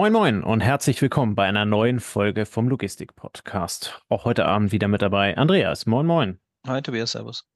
[0.00, 4.00] Moin Moin und herzlich willkommen bei einer neuen Folge vom Logistik Podcast.
[4.08, 5.84] Auch heute Abend wieder mit dabei Andreas.
[5.84, 6.38] Moin Moin.
[6.66, 7.46] Hi Tobias, Servus.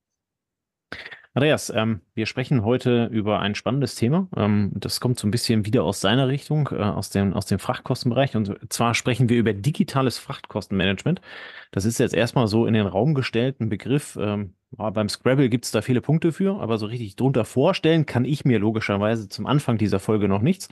[1.33, 4.29] Andreas, ähm, wir sprechen heute über ein spannendes Thema.
[4.37, 7.59] Ähm, das kommt so ein bisschen wieder aus seiner Richtung, äh, aus dem, aus dem
[7.59, 8.37] Frachtkostenbereich.
[8.37, 11.23] Und zwar sprechen wir über digitales Frachtkostenmanagement.
[11.71, 14.19] Das ist jetzt erstmal so in den Raum gestellt, ein Begriff.
[14.21, 18.27] Ähm, beim Scrabble gibt es da viele Punkte für, aber so richtig drunter vorstellen kann
[18.27, 20.69] ich mir logischerweise zum Anfang dieser Folge noch nichts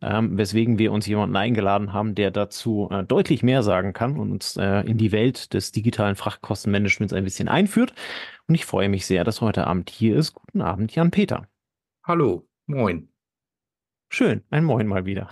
[0.00, 4.30] ähm, weswegen wir uns jemanden eingeladen haben, der dazu äh, deutlich mehr sagen kann und
[4.30, 7.94] uns äh, in die Welt des digitalen Frachtkostenmanagements ein bisschen einführt.
[8.46, 10.34] Und ich freue mich sehr, dass heute Abend hier ist.
[10.34, 11.46] Guten Abend, Jan-Peter.
[12.04, 13.08] Hallo, moin.
[14.10, 15.28] Schön, ein Moin mal wieder.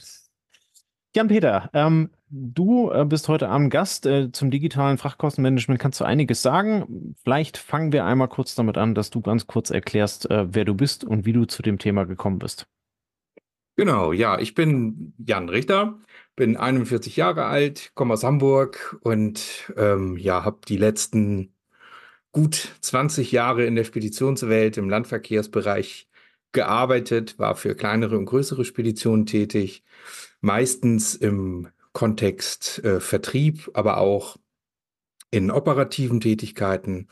[1.14, 5.80] Jan-Peter, ähm, du äh, bist heute Abend Gast äh, zum digitalen Frachtkostenmanagement.
[5.80, 7.14] Kannst du einiges sagen?
[7.22, 10.74] Vielleicht fangen wir einmal kurz damit an, dass du ganz kurz erklärst, äh, wer du
[10.74, 12.68] bist und wie du zu dem Thema gekommen bist.
[13.76, 16.00] Genau, ja, ich bin Jan Richter,
[16.34, 21.54] bin 41 Jahre alt, komme aus Hamburg und ähm, ja, habe die letzten
[22.32, 26.08] gut 20 Jahre in der Speditionswelt im Landverkehrsbereich
[26.52, 29.84] gearbeitet, war für kleinere und größere Speditionen tätig,
[30.40, 34.38] meistens im Kontext äh, Vertrieb, aber auch
[35.30, 37.08] in operativen Tätigkeiten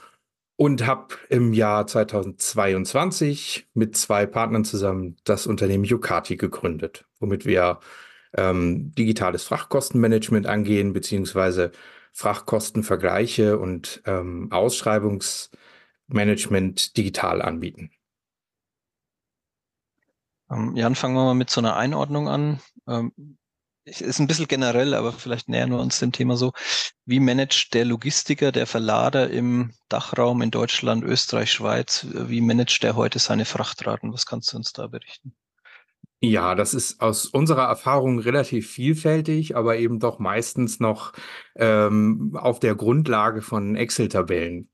[0.57, 7.81] und habe im Jahr 2022 mit zwei Partnern zusammen das Unternehmen Yukati gegründet, womit wir
[8.37, 11.73] ähm, digitales Frachtkostenmanagement angehen, beziehungsweise
[12.13, 17.91] Frachtkostenvergleiche und ähm, Ausschreibungsmanagement digital anbieten.
[20.51, 22.61] Ähm, Jan, fangen wir mal mit so einer Einordnung an.
[22.87, 23.37] Ähm,
[23.85, 26.53] ist ein bisschen generell, aber vielleicht nähern wir uns dem Thema so.
[27.05, 32.97] Wie managt der Logistiker, der Verlader im Dachraum in Deutschland, Österreich, Schweiz, wie managt der
[32.97, 34.13] heute seine Frachtraten?
[34.13, 35.35] Was kannst du uns da berichten?
[36.21, 41.13] Ja, das ist aus unserer Erfahrung relativ vielfältig, aber eben doch meistens noch
[41.55, 44.71] ähm, auf der Grundlage von Excel-Tabellen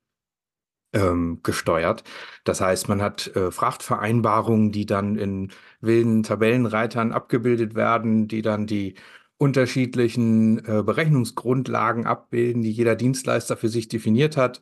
[0.93, 2.03] ähm, gesteuert.
[2.43, 8.67] Das heißt, man hat äh, Frachtvereinbarungen, die dann in wilden Tabellenreitern abgebildet werden, die dann
[8.67, 8.95] die
[9.37, 14.61] unterschiedlichen äh, Berechnungsgrundlagen abbilden, die jeder Dienstleister für sich definiert hat.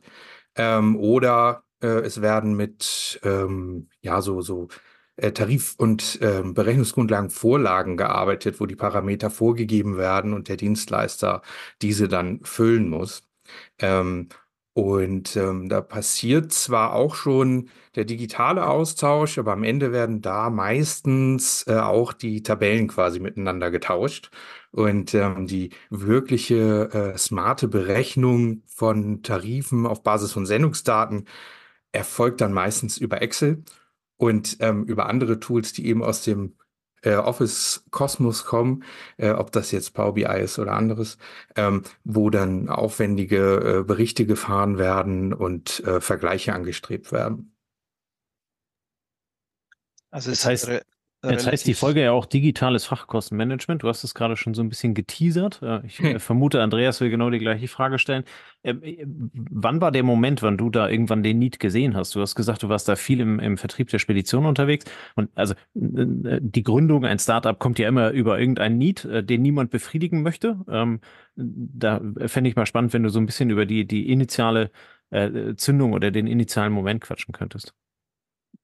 [0.56, 4.68] Ähm, oder äh, es werden mit ähm, ja so so
[5.16, 11.42] äh, Tarif- und ähm, Berechnungsgrundlagenvorlagen gearbeitet, wo die Parameter vorgegeben werden und der Dienstleister
[11.82, 13.22] diese dann füllen muss.
[13.78, 14.28] Ähm,
[14.72, 20.48] und ähm, da passiert zwar auch schon der digitale Austausch, aber am Ende werden da
[20.48, 24.30] meistens äh, auch die Tabellen quasi miteinander getauscht.
[24.70, 31.26] Und ähm, die wirkliche äh, smarte Berechnung von Tarifen auf Basis von Sendungsdaten
[31.92, 33.64] erfolgt dann meistens über Excel
[34.16, 36.56] und ähm, über andere Tools, die eben aus dem
[37.02, 38.84] äh, Office Cosmos kommen,
[39.16, 41.18] äh, ob das jetzt Power BI ist oder anderes,
[41.56, 47.54] ähm, wo dann aufwendige äh, Berichte gefahren werden und äh, Vergleiche angestrebt werden.
[50.10, 50.68] Also das heißt,
[51.22, 53.82] Jetzt heißt die Folge ja auch digitales Fachkostenmanagement.
[53.82, 55.60] Du hast es gerade schon so ein bisschen geteasert.
[55.62, 56.18] Äh, ich hm.
[56.18, 58.24] vermute, Andreas will genau die gleiche Frage stellen.
[58.64, 62.14] Ähm, äh, wann war der Moment, wann du da irgendwann den Need gesehen hast?
[62.14, 64.86] Du hast gesagt, du warst da viel im, im Vertrieb der Spedition unterwegs.
[65.14, 69.70] Und also die Gründung, ein Startup kommt ja immer über irgendeinen Need, äh, den niemand
[69.70, 70.58] befriedigen möchte.
[70.70, 71.00] Ähm,
[71.36, 74.70] da fände ich mal spannend, wenn du so ein bisschen über die, die initiale
[75.56, 77.74] Zündung oder den initialen Moment quatschen könntest.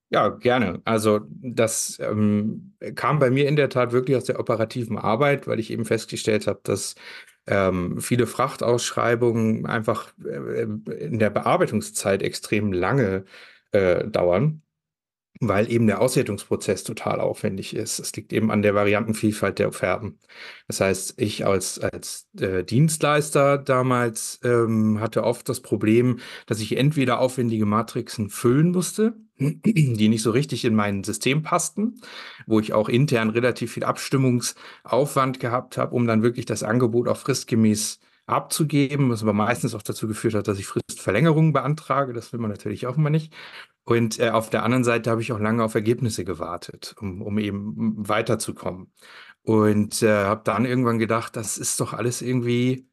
[0.09, 0.81] Ja, gerne.
[0.85, 5.59] Also das ähm, kam bei mir in der Tat wirklich aus der operativen Arbeit, weil
[5.59, 6.95] ich eben festgestellt habe, dass
[7.45, 13.25] ähm, viele Frachtausschreibungen einfach äh, in der Bearbeitungszeit extrem lange
[13.71, 14.61] äh, dauern
[15.39, 17.99] weil eben der Auswertungsprozess total aufwendig ist.
[17.99, 20.19] Es liegt eben an der Variantenvielfalt der Offerten.
[20.67, 26.77] Das heißt, ich als, als äh, Dienstleister damals ähm, hatte oft das Problem, dass ich
[26.77, 32.01] entweder aufwendige Matrixen füllen musste, die nicht so richtig in mein System passten,
[32.47, 37.17] wo ich auch intern relativ viel Abstimmungsaufwand gehabt habe, um dann wirklich das Angebot auch
[37.17, 42.13] fristgemäß abzugeben, was aber meistens auch dazu geführt hat, dass ich Fristverlängerungen beantrage.
[42.13, 43.33] Das will man natürlich auch immer nicht.
[43.87, 47.37] Und äh, auf der anderen Seite habe ich auch lange auf Ergebnisse gewartet, um, um
[47.39, 48.91] eben weiterzukommen.
[49.43, 52.89] Und äh, habe dann irgendwann gedacht, das ist doch alles irgendwie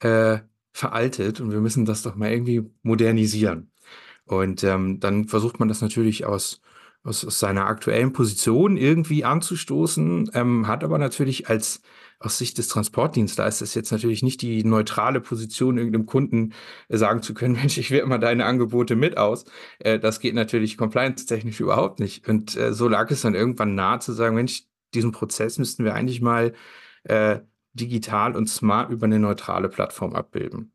[0.00, 0.38] äh,
[0.72, 3.72] veraltet und wir müssen das doch mal irgendwie modernisieren.
[4.24, 6.62] Und ähm, dann versucht man das natürlich aus,
[7.02, 11.82] aus, aus seiner aktuellen Position irgendwie anzustoßen, ähm, hat aber natürlich als
[12.20, 16.52] aus Sicht des Transportdienstleisters jetzt natürlich nicht die neutrale Position irgendeinem Kunden
[16.88, 19.44] äh, sagen zu können, Mensch, ich wähle immer deine Angebote mit aus.
[19.78, 22.28] Äh, das geht natürlich compliance-technisch überhaupt nicht.
[22.28, 24.64] Und äh, so lag es dann irgendwann nahe zu sagen, Mensch,
[24.94, 26.52] diesen Prozess müssten wir eigentlich mal
[27.72, 30.72] digital und smart über eine neutrale Plattform abbilden.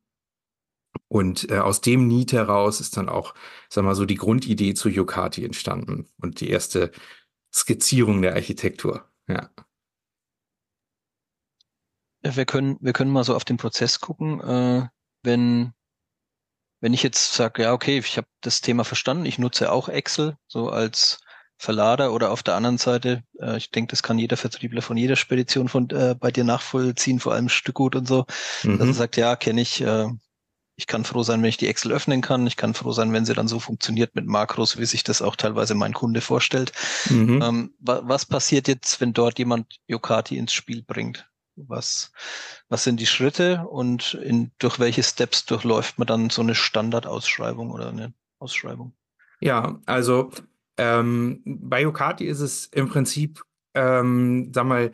[1.08, 3.36] Und äh, aus dem Need heraus ist dann auch,
[3.70, 6.92] sag mal so, die Grundidee zu Yokati entstanden und die erste
[7.54, 9.10] Skizzierung der Architektur.
[9.28, 9.50] Ja.
[12.26, 14.42] Ja wir können, wir können mal so auf den Prozess gucken.
[14.42, 14.88] Äh,
[15.24, 15.74] wenn,
[16.82, 20.36] wenn ich jetzt sage, ja, okay, ich habe das Thema verstanden, ich nutze auch Excel
[20.48, 21.20] so als
[21.58, 25.16] Verlader oder auf der anderen Seite, äh, ich denke, das kann jeder Vertriebler von jeder
[25.16, 28.26] Spedition von äh, bei dir nachvollziehen, vor allem Stückgut und so,
[28.64, 28.78] mhm.
[28.78, 30.08] dass er sagt, ja, kenne ich, äh,
[30.78, 32.46] ich kann froh sein, wenn ich die Excel öffnen kann.
[32.48, 35.38] Ich kann froh sein, wenn sie dann so funktioniert mit Makros, wie sich das auch
[35.38, 36.74] teilweise mein Kunde vorstellt.
[37.10, 37.42] Mhm.
[37.42, 41.30] Ähm, wa was passiert jetzt, wenn dort jemand Yokati ins Spiel bringt?
[41.56, 42.12] Was,
[42.70, 47.72] was sind die Schritte und in, durch welche Steps durchläuft man dann so eine Standardausschreibung
[47.72, 48.94] oder eine Ausschreibung?
[49.40, 50.32] Ja, also
[50.78, 53.42] ähm, bei Yokati ist es im Prinzip,
[53.74, 54.92] ähm, sag mal,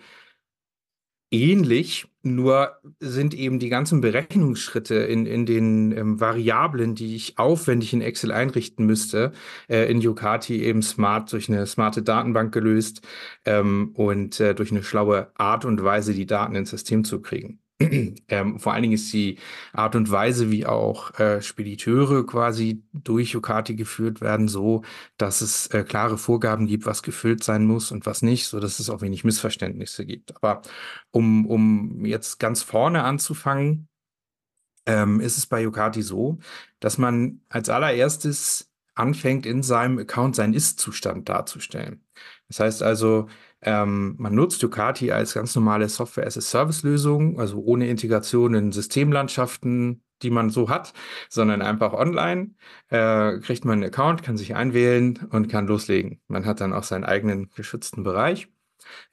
[1.31, 7.93] ähnlich, nur sind eben die ganzen Berechnungsschritte in, in den ähm, Variablen, die ich aufwendig
[7.93, 9.31] in Excel einrichten müsste,
[9.67, 13.01] äh, in Yokati eben smart durch eine smarte Datenbank gelöst
[13.45, 17.59] ähm, und äh, durch eine schlaue Art und Weise die Daten ins System zu kriegen.
[18.29, 19.37] Ähm, vor allen Dingen ist die
[19.73, 24.83] Art und Weise, wie auch äh, Spediteure quasi durch Yokati geführt werden, so,
[25.17, 28.79] dass es äh, klare Vorgaben gibt, was gefüllt sein muss und was nicht, so dass
[28.79, 30.35] es auch wenig Missverständnisse gibt.
[30.35, 30.61] Aber
[31.11, 33.89] um, um jetzt ganz vorne anzufangen,
[34.85, 36.39] ähm, ist es bei Yokati so,
[36.79, 42.03] dass man als allererstes anfängt, in seinem Account seinen Ist-Zustand darzustellen.
[42.47, 43.27] Das heißt also,
[43.61, 50.49] ähm, man nutzt Ducati als ganz normale Software-as-a-Service-Lösung, also ohne Integration in Systemlandschaften, die man
[50.49, 50.93] so hat,
[51.29, 52.51] sondern einfach online.
[52.89, 56.21] Äh, kriegt man einen Account, kann sich einwählen und kann loslegen.
[56.27, 58.50] Man hat dann auch seinen eigenen geschützten Bereich.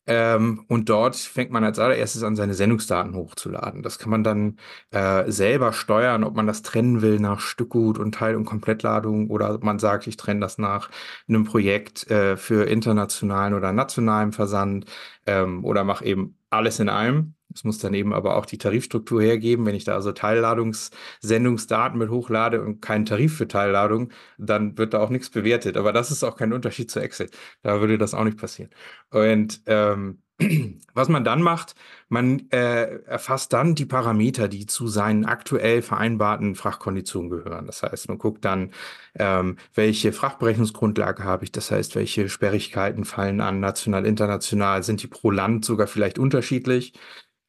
[0.07, 3.83] Ähm, und dort fängt man als allererstes an, seine Sendungsdaten hochzuladen.
[3.83, 4.59] Das kann man dann
[4.91, 9.59] äh, selber steuern, ob man das trennen will nach Stückgut und Teil- und Komplettladung oder
[9.63, 10.91] man sagt, ich trenne das nach
[11.29, 14.87] einem Projekt äh, für internationalen oder nationalen Versand
[15.27, 17.35] ähm, oder mache eben alles in einem.
[17.59, 19.67] Es muss dann eben aber auch die Tarifstruktur hergeben.
[19.67, 25.01] Wenn ich da also Teilladungssendungsdaten mit hochlade und keinen Tarif für Teilladung, dann wird da
[25.01, 25.77] auch nichts bewertet.
[25.77, 27.31] Aber das ist auch kein Unterschied zu Excel.
[27.63, 28.71] Da würde das auch nicht passieren.
[29.11, 30.23] Und ähm,
[30.95, 31.75] was man dann macht,
[32.09, 37.67] man äh, erfasst dann die Parameter, die zu seinen aktuell vereinbarten Frachtkonditionen gehören.
[37.67, 38.71] Das heißt, man guckt dann,
[39.17, 45.09] ähm, welche Frachtberechnungsgrundlage habe ich, das heißt, welche Sperrigkeiten fallen an, national, international, sind die
[45.09, 46.93] pro Land sogar vielleicht unterschiedlich.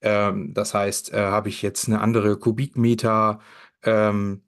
[0.01, 3.40] Ähm, das heißt, äh, habe ich jetzt eine andere Kubikmeter
[3.84, 4.44] ähm,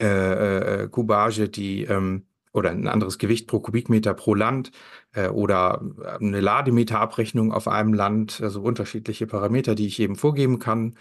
[0.00, 4.72] äh, äh, äh, Kubage, die ähm, oder ein anderes Gewicht pro Kubikmeter pro Land
[5.12, 5.80] äh, oder
[6.20, 10.96] eine Lademeterabrechnung auf einem Land, also unterschiedliche Parameter, die ich eben vorgeben kann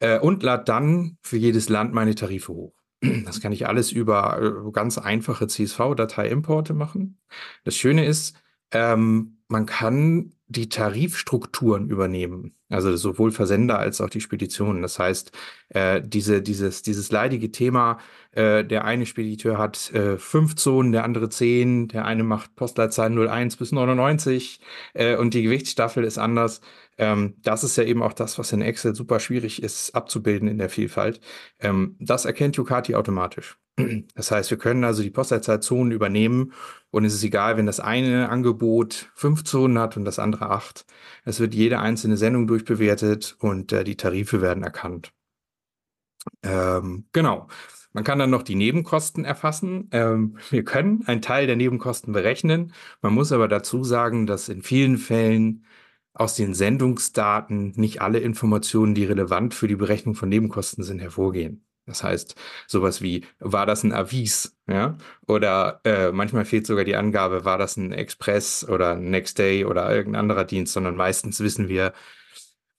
[0.00, 2.74] äh, und lade dann für jedes Land meine Tarife hoch.
[3.24, 7.18] Das kann ich alles über äh, ganz einfache CSV-Datei-Importe machen.
[7.64, 8.36] Das Schöne ist,
[8.70, 12.54] ähm, man kann die Tarifstrukturen übernehmen.
[12.68, 14.82] Also sowohl Versender als auch die Speditionen.
[14.82, 15.32] Das heißt,
[15.70, 17.98] äh, diese, dieses, dieses leidige Thema,
[18.32, 23.18] äh, der eine Spediteur hat äh, fünf Zonen, der andere zehn, der eine macht Postleitzahlen
[23.18, 24.60] 01 bis 99
[24.94, 26.60] äh, und die Gewichtsstaffel ist anders.
[26.98, 30.58] Ähm, das ist ja eben auch das, was in Excel super schwierig ist abzubilden in
[30.58, 31.20] der Vielfalt.
[31.60, 33.58] Ähm, das erkennt Ducati automatisch.
[34.14, 36.52] Das heißt, wir können also die Postleitzahlzonen übernehmen
[36.90, 40.86] und es ist egal, wenn das eine Angebot fünf Zonen hat und das andere acht.
[41.24, 45.12] Es wird jede einzelne Sendung durchbewertet und äh, die Tarife werden erkannt.
[46.42, 47.48] Ähm, genau.
[47.92, 49.88] Man kann dann noch die Nebenkosten erfassen.
[49.92, 52.72] Ähm, wir können einen Teil der Nebenkosten berechnen.
[53.02, 55.64] Man muss aber dazu sagen, dass in vielen Fällen
[56.12, 61.64] aus den Sendungsdaten nicht alle Informationen, die relevant für die Berechnung von Nebenkosten sind, hervorgehen.
[61.86, 62.34] Das heißt,
[62.66, 64.56] sowas wie, war das ein Avis?
[64.66, 64.96] Ja?
[65.26, 69.64] Oder äh, manchmal fehlt sogar die Angabe, war das ein Express oder ein Next Day
[69.64, 71.92] oder irgendein anderer Dienst, sondern meistens wissen wir,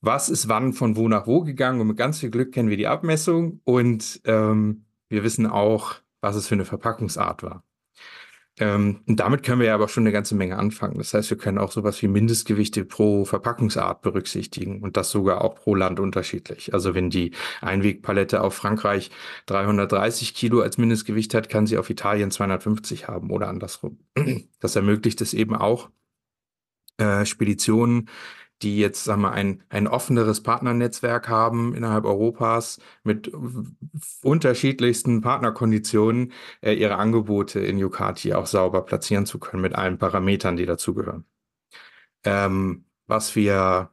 [0.01, 2.77] was ist wann von wo nach wo gegangen und mit ganz viel Glück kennen wir
[2.77, 7.64] die Abmessung und ähm, wir wissen auch, was es für eine Verpackungsart war.
[8.57, 10.97] Ähm, und damit können wir ja aber schon eine ganze Menge anfangen.
[10.97, 15.55] Das heißt, wir können auch sowas wie Mindestgewichte pro Verpackungsart berücksichtigen und das sogar auch
[15.55, 16.73] pro Land unterschiedlich.
[16.73, 17.31] Also wenn die
[17.61, 19.11] Einwegpalette auf Frankreich
[19.47, 23.99] 330 Kilo als Mindestgewicht hat, kann sie auf Italien 250 haben oder andersrum.
[24.61, 25.89] Das ermöglicht es eben auch,
[26.97, 28.09] äh, Speditionen
[28.61, 33.31] die jetzt, sagen wir, ein, ein offeneres Partnernetzwerk haben innerhalb Europas mit
[34.23, 36.31] unterschiedlichsten Partnerkonditionen,
[36.61, 41.25] äh, ihre Angebote in Yukati auch sauber platzieren zu können mit allen Parametern, die dazugehören.
[42.23, 43.91] Ähm, was wir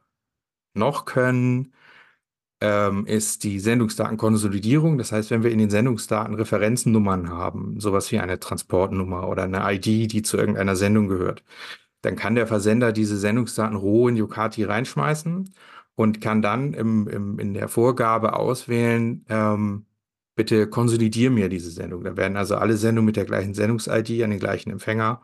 [0.73, 1.73] noch können,
[2.61, 4.97] ähm, ist die Sendungsdatenkonsolidierung.
[4.97, 9.61] Das heißt, wenn wir in den Sendungsdaten Referenzennummern haben, sowas wie eine Transportnummer oder eine
[9.73, 11.43] ID, die zu irgendeiner Sendung gehört,
[12.03, 15.53] dann kann der Versender diese Sendungsdaten roh in Yocati reinschmeißen
[15.95, 19.85] und kann dann im, im, in der Vorgabe auswählen, ähm,
[20.35, 22.03] bitte konsolidiere mir diese Sendung.
[22.03, 25.21] Da werden also alle Sendungen mit der gleichen Sendungs-ID an den gleichen Empfänger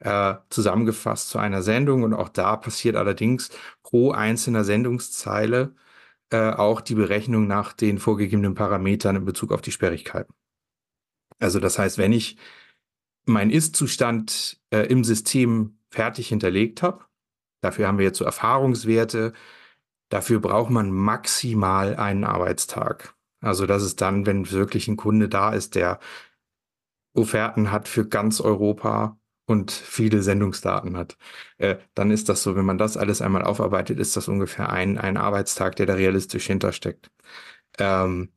[0.00, 2.02] äh, zusammengefasst zu einer Sendung.
[2.02, 3.50] Und auch da passiert allerdings
[3.82, 5.74] pro einzelner Sendungszeile
[6.30, 10.34] äh, auch die Berechnung nach den vorgegebenen Parametern in Bezug auf die Sperrigkeiten.
[11.38, 12.36] Also das heißt, wenn ich
[13.26, 17.04] meinen Ist-Zustand äh, im System fertig hinterlegt habe,
[17.62, 19.32] dafür haben wir jetzt so Erfahrungswerte,
[20.10, 23.14] dafür braucht man maximal einen Arbeitstag.
[23.40, 25.98] Also das ist dann, wenn wirklich ein Kunde da ist, der
[27.14, 31.16] Offerten hat für ganz Europa und viele Sendungsdaten hat,
[31.56, 34.98] äh, dann ist das so, wenn man das alles einmal aufarbeitet, ist das ungefähr ein,
[34.98, 37.10] ein Arbeitstag, der da realistisch hintersteckt.
[37.78, 38.32] Ähm,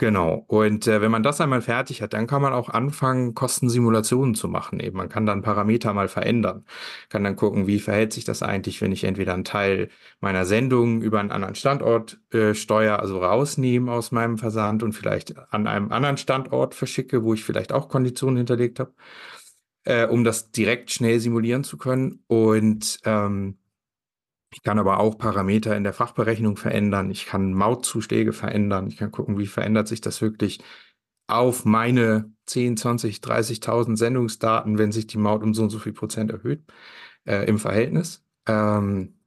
[0.00, 0.44] Genau.
[0.46, 4.48] Und äh, wenn man das einmal fertig hat, dann kann man auch anfangen, Kostensimulationen zu
[4.48, 4.80] machen.
[4.80, 6.64] Eben, man kann dann Parameter mal verändern.
[7.10, 9.90] Kann dann gucken, wie verhält sich das eigentlich, wenn ich entweder einen Teil
[10.22, 15.34] meiner Sendung über einen anderen Standort äh, steuere, also rausnehme aus meinem Versand und vielleicht
[15.52, 18.94] an einem anderen Standort verschicke, wo ich vielleicht auch Konditionen hinterlegt habe,
[19.84, 22.24] äh, um das direkt schnell simulieren zu können.
[22.26, 23.59] Und ähm,
[24.52, 27.10] ich kann aber auch Parameter in der Fachberechnung verändern.
[27.10, 28.88] Ich kann Mautzuschläge verändern.
[28.88, 30.60] Ich kann gucken, wie verändert sich das wirklich
[31.28, 35.92] auf meine 10, 20, 30.000 Sendungsdaten, wenn sich die Maut um so und so viel
[35.92, 36.64] Prozent erhöht
[37.24, 38.24] äh, im Verhältnis.
[38.46, 39.20] Ähm,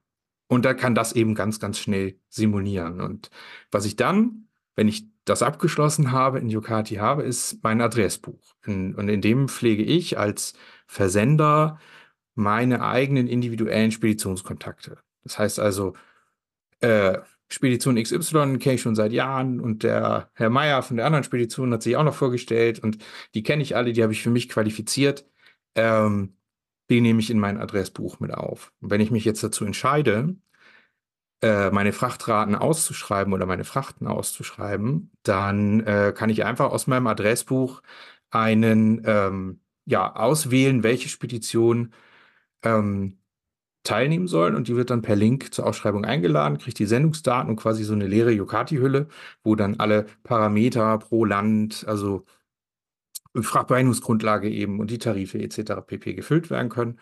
[0.47, 2.99] und da kann das eben ganz, ganz schnell simulieren.
[2.99, 3.31] Und
[3.71, 8.53] was ich dann, wenn ich das abgeschlossen habe, in Yocati habe, ist mein Adressbuch.
[8.65, 10.53] In, und in dem pflege ich als
[10.85, 11.79] Versender
[12.35, 14.97] meine eigenen individuellen Speditionskontakte.
[15.23, 15.93] Das heißt also,
[16.81, 21.23] äh, Spedition XY kenne ich schon seit Jahren und der Herr Meier von der anderen
[21.23, 22.97] Spedition hat sich auch noch vorgestellt und
[23.35, 25.25] die kenne ich alle, die habe ich für mich qualifiziert.
[25.75, 26.35] Ähm,
[26.89, 28.73] die nehme ich in mein Adressbuch mit auf.
[28.81, 30.35] Und wenn ich mich jetzt dazu entscheide,
[31.41, 37.07] äh, meine Frachtraten auszuschreiben oder meine Frachten auszuschreiben, dann äh, kann ich einfach aus meinem
[37.07, 37.81] Adressbuch
[38.31, 41.93] einen ähm, ja auswählen, welche Spedition
[42.63, 43.19] ähm,
[43.83, 47.57] teilnehmen sollen und die wird dann per Link zur Ausschreibung eingeladen, kriegt die Sendungsdaten und
[47.57, 49.07] quasi so eine leere Yocati-Hülle,
[49.43, 52.25] wo dann alle Parameter pro Land, also
[53.35, 55.81] Frachtberechnungsgrundlage eben und die Tarife etc.
[55.85, 56.13] pp.
[56.13, 56.99] gefüllt werden können.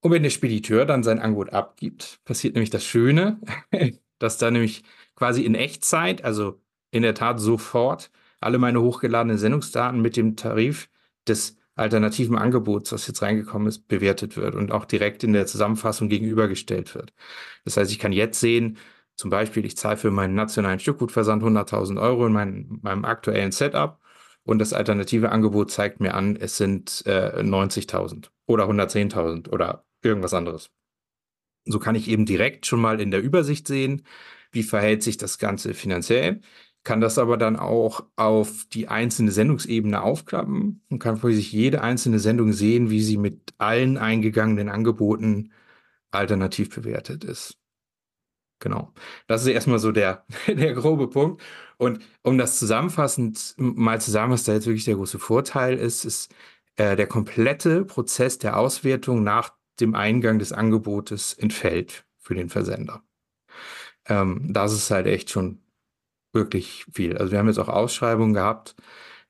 [0.00, 3.38] Und wenn der Spediteur dann sein Angebot abgibt, passiert nämlich das Schöne,
[4.18, 4.82] dass da nämlich
[5.14, 6.60] quasi in Echtzeit, also
[6.90, 8.10] in der Tat sofort,
[8.40, 10.88] alle meine hochgeladenen Sendungsdaten mit dem Tarif
[11.28, 16.08] des alternativen Angebots, was jetzt reingekommen ist, bewertet wird und auch direkt in der Zusammenfassung
[16.08, 17.12] gegenübergestellt wird.
[17.64, 18.78] Das heißt, ich kann jetzt sehen,
[19.16, 23.98] zum Beispiel, ich zahle für meinen nationalen Stückgutversand 100.000 Euro in mein, meinem aktuellen Setup
[24.44, 30.34] und das alternative Angebot zeigt mir an, es sind äh, 90.000 oder 110.000 oder irgendwas
[30.34, 30.70] anderes.
[31.66, 34.06] So kann ich eben direkt schon mal in der Übersicht sehen,
[34.52, 36.40] wie verhält sich das Ganze finanziell
[36.82, 41.82] kann das aber dann auch auf die einzelne Sendungsebene aufklappen und kann für sich jede
[41.82, 45.52] einzelne Sendung sehen, wie sie mit allen eingegangenen Angeboten
[46.10, 47.58] alternativ bewertet ist.
[48.60, 48.92] Genau.
[49.26, 51.42] Das ist erstmal so der, der grobe Punkt.
[51.76, 56.04] Und um das zusammenfassend mal zu sagen, was da jetzt wirklich der große Vorteil ist,
[56.04, 56.34] ist
[56.76, 63.02] äh, der komplette Prozess der Auswertung nach dem Eingang des Angebotes entfällt für den Versender.
[64.06, 65.62] Ähm, das ist halt echt schon
[66.32, 67.16] wirklich viel.
[67.18, 68.74] Also wir haben jetzt auch Ausschreibungen gehabt,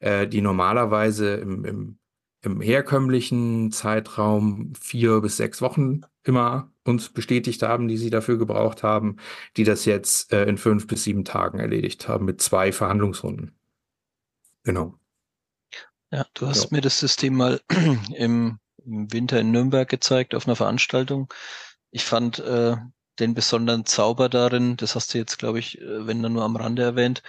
[0.01, 1.99] äh, die normalerweise im, im,
[2.43, 8.83] im herkömmlichen Zeitraum vier bis sechs Wochen immer uns bestätigt haben, die sie dafür gebraucht
[8.83, 9.17] haben,
[9.57, 13.55] die das jetzt äh, in fünf bis sieben Tagen erledigt haben mit zwei Verhandlungsrunden.
[14.65, 14.95] Genau.
[16.13, 16.69] Ja, du hast ja.
[16.73, 17.61] mir das System mal
[18.17, 21.33] im, im, Winter in Nürnberg gezeigt auf einer Veranstaltung.
[21.91, 22.77] Ich fand äh,
[23.21, 26.57] den besonderen Zauber darin, das hast du jetzt, glaube ich, äh, wenn dann nur am
[26.57, 27.23] Rande erwähnt,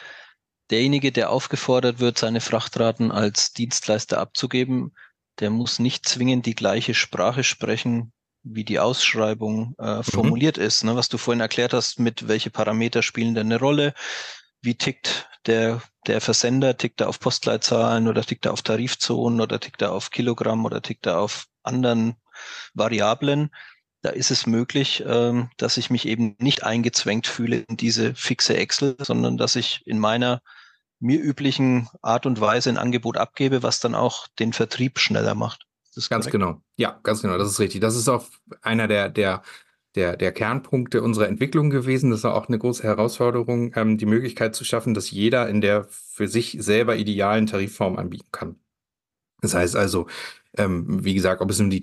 [0.69, 4.93] derjenige, der aufgefordert wird, seine Frachtraten als Dienstleister abzugeben,
[5.39, 10.03] der muss nicht zwingend die gleiche Sprache sprechen, wie die Ausschreibung äh, mhm.
[10.03, 10.83] formuliert ist.
[10.83, 10.95] Ne?
[10.95, 13.93] Was du vorhin erklärt hast, mit welche Parameter spielen denn eine Rolle,
[14.61, 19.59] wie tickt der, der Versender, tickt er auf Postleitzahlen oder tickt er auf Tarifzonen oder
[19.59, 22.15] tickt er auf Kilogramm oder tickt er auf anderen
[22.73, 23.51] Variablen
[24.01, 28.57] da ist es möglich, ähm, dass ich mich eben nicht eingezwängt fühle in diese fixe
[28.57, 30.41] Excel, sondern dass ich in meiner
[30.99, 35.65] mir üblichen Art und Weise ein Angebot abgebe, was dann auch den Vertrieb schneller macht.
[36.09, 36.31] ganz korrekt?
[36.31, 36.61] genau.
[36.77, 37.37] Ja, ganz genau.
[37.37, 37.81] Das ist richtig.
[37.81, 38.25] Das ist auch
[38.61, 39.41] einer der, der,
[39.95, 42.11] der, der Kernpunkte unserer Entwicklung gewesen.
[42.11, 45.85] Das ist auch eine große Herausforderung, ähm, die Möglichkeit zu schaffen, dass jeder in der
[45.89, 48.55] für sich selber idealen Tarifform anbieten kann.
[49.41, 50.07] Das heißt also,
[50.55, 51.81] ähm, wie gesagt, ob es nun die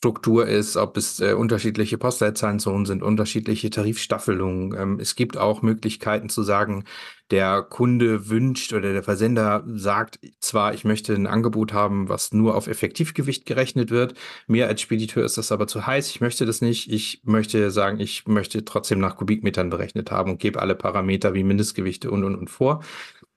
[0.00, 4.74] Tarifstruktur ist, ob es äh, unterschiedliche Postleitzahlenzonen sind, unterschiedliche Tarifstaffelungen.
[4.78, 6.84] Ähm, es gibt auch Möglichkeiten zu sagen,
[7.30, 12.56] der Kunde wünscht oder der Versender sagt zwar, ich möchte ein Angebot haben, was nur
[12.56, 14.14] auf Effektivgewicht gerechnet wird.
[14.48, 16.10] Mir als Spediteur ist das aber zu heiß.
[16.10, 16.90] Ich möchte das nicht.
[16.90, 21.44] Ich möchte sagen, ich möchte trotzdem nach Kubikmetern berechnet haben und gebe alle Parameter wie
[21.44, 22.82] Mindestgewichte und und und vor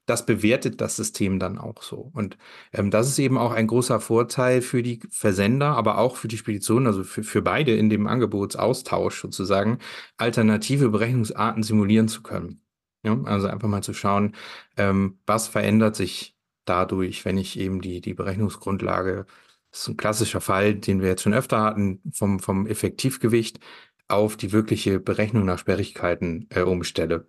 [0.05, 2.12] das bewertet das System dann auch so.
[2.13, 2.38] Und
[2.74, 6.38] ähm, das ist eben auch ein großer Vorteil für die Versender, aber auch für die
[6.38, 9.79] Spedition, also für, für beide in dem Angebotsaustausch sozusagen,
[10.17, 12.62] alternative Berechnungsarten simulieren zu können.
[13.03, 14.36] Ja, also einfach mal zu schauen,
[14.77, 19.25] ähm, was verändert sich dadurch, wenn ich eben die, die Berechnungsgrundlage,
[19.72, 23.60] das ist ein klassischer Fall, den wir jetzt schon öfter hatten, vom, vom Effektivgewicht
[24.07, 27.27] auf die wirkliche Berechnung nach Sperrigkeiten äh, umstelle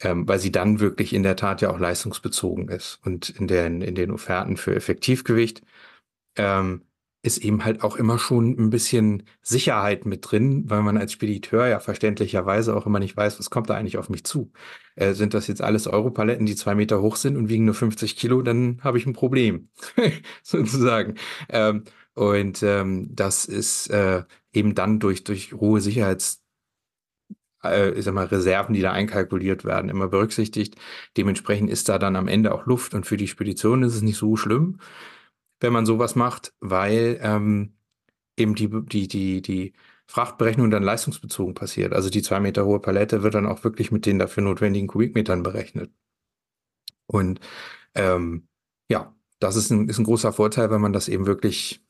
[0.00, 3.00] ähm, weil sie dann wirklich in der Tat ja auch leistungsbezogen ist.
[3.04, 5.62] Und in den, in den Offerten für Effektivgewicht
[6.36, 6.82] ähm,
[7.22, 11.66] ist eben halt auch immer schon ein bisschen Sicherheit mit drin, weil man als Spediteur
[11.68, 14.52] ja verständlicherweise auch immer nicht weiß, was kommt da eigentlich auf mich zu.
[14.96, 18.16] Äh, sind das jetzt alles Europaletten, die zwei Meter hoch sind und wiegen nur 50
[18.16, 19.68] Kilo, dann habe ich ein Problem,
[20.42, 21.16] sozusagen.
[21.50, 26.39] Ähm, und ähm, das ist äh, eben dann durch, durch hohe Sicherheits
[27.64, 30.76] äh, ich sag mal, Reserven, die da einkalkuliert werden, immer berücksichtigt.
[31.16, 34.16] Dementsprechend ist da dann am Ende auch Luft und für die Spedition ist es nicht
[34.18, 34.78] so schlimm,
[35.60, 37.74] wenn man sowas macht, weil ähm,
[38.36, 39.74] eben die, die, die, die
[40.06, 41.92] Frachtberechnung dann leistungsbezogen passiert.
[41.92, 45.42] Also die zwei Meter hohe Palette wird dann auch wirklich mit den dafür notwendigen Kubikmetern
[45.42, 45.92] berechnet.
[47.06, 47.40] Und
[47.94, 48.48] ähm,
[48.88, 51.84] ja, das ist ein, ist ein großer Vorteil, wenn man das eben wirklich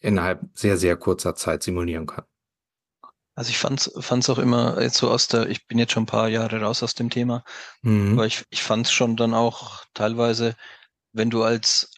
[0.00, 2.24] innerhalb sehr, sehr kurzer Zeit simulieren kann.
[3.40, 6.06] Also ich fand's fand's auch immer jetzt so aus der, ich bin jetzt schon ein
[6.06, 7.42] paar Jahre raus aus dem Thema,
[7.80, 8.12] mhm.
[8.12, 10.56] aber ich, ich fand's schon dann auch teilweise,
[11.14, 11.90] wenn du als,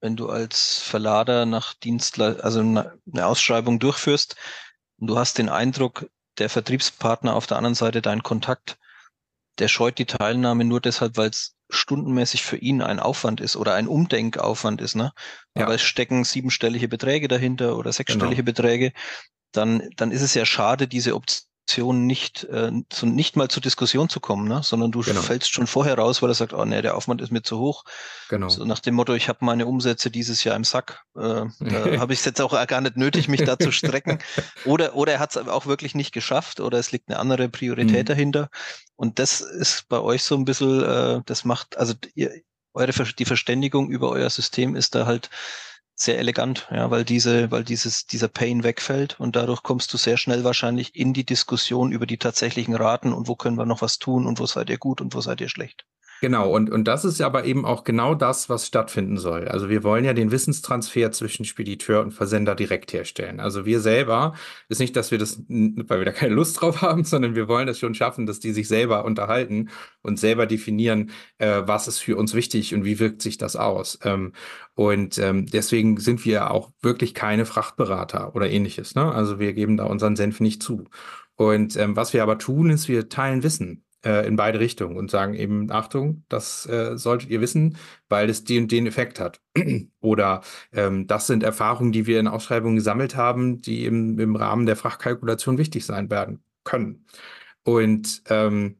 [0.00, 4.36] wenn du als Verlader nach Dienstleistung, also eine Ausschreibung durchführst
[4.98, 8.78] und du hast den Eindruck, der Vertriebspartner auf der anderen Seite, dein Kontakt,
[9.58, 13.74] der scheut die Teilnahme nur deshalb, weil es stundenmäßig für ihn ein Aufwand ist oder
[13.74, 15.12] ein Umdenkaufwand ist, ne?
[15.54, 15.64] Ja.
[15.64, 18.46] Aber es stecken siebenstellige Beträge dahinter oder sechsstellige genau.
[18.46, 18.92] Beträge
[19.52, 24.08] dann, dann ist es ja schade, diese Option nicht, äh, zu, nicht mal zur Diskussion
[24.08, 24.60] zu kommen, ne?
[24.62, 25.20] sondern du genau.
[25.20, 27.84] fällst schon vorher raus, weil er sagt, oh nee, der Aufwand ist mir zu hoch.
[28.28, 28.48] Genau.
[28.48, 31.04] So nach dem Motto, ich habe meine Umsätze dieses Jahr im Sack.
[31.16, 34.18] Äh, da habe ich es jetzt auch gar nicht nötig, mich da zu strecken.
[34.64, 38.04] Oder, oder er hat es auch wirklich nicht geschafft oder es liegt eine andere Priorität
[38.04, 38.06] mhm.
[38.06, 38.48] dahinter.
[38.96, 42.32] Und das ist bei euch so ein bisschen, äh, das macht, also ihr,
[42.76, 45.30] eure, die Verständigung über euer System ist da halt
[45.98, 50.18] sehr elegant, ja, weil diese, weil dieses, dieser Pain wegfällt und dadurch kommst du sehr
[50.18, 53.98] schnell wahrscheinlich in die Diskussion über die tatsächlichen Raten und wo können wir noch was
[53.98, 55.86] tun und wo seid ihr gut und wo seid ihr schlecht.
[56.22, 59.48] Genau, und, und das ist aber eben auch genau das, was stattfinden soll.
[59.48, 63.38] Also wir wollen ja den Wissenstransfer zwischen Spediteur und Versender direkt herstellen.
[63.38, 64.34] Also wir selber,
[64.68, 67.66] ist nicht, dass wir das, weil wir da keine Lust drauf haben, sondern wir wollen
[67.66, 69.68] das schon schaffen, dass die sich selber unterhalten
[70.02, 73.98] und selber definieren, äh, was ist für uns wichtig und wie wirkt sich das aus.
[74.02, 74.32] Ähm,
[74.74, 78.94] und ähm, deswegen sind wir auch wirklich keine Frachtberater oder ähnliches.
[78.94, 79.12] Ne?
[79.12, 80.84] Also wir geben da unseren Senf nicht zu.
[81.34, 85.10] Und ähm, was wir aber tun, ist, wir teilen Wissen äh, in beide Richtungen und
[85.10, 87.76] sagen eben, Achtung, das äh, solltet ihr wissen,
[88.08, 89.40] weil es den, den Effekt hat.
[90.00, 90.42] Oder
[90.72, 94.76] ähm, das sind Erfahrungen, die wir in Ausschreibungen gesammelt haben, die im, im Rahmen der
[94.76, 97.04] Fachkalkulation wichtig sein werden können.
[97.64, 98.76] Und ähm,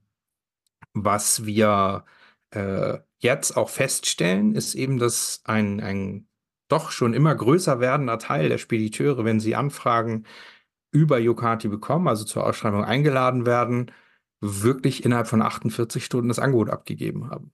[0.93, 2.05] was wir
[2.51, 6.29] äh, jetzt auch feststellen, ist eben, dass ein, ein
[6.69, 10.25] doch schon immer größer werdender Teil der Spediteure, wenn sie Anfragen
[10.93, 13.91] über Yokati bekommen, also zur Ausschreibung eingeladen werden,
[14.41, 17.53] wirklich innerhalb von 48 Stunden das Angebot abgegeben haben.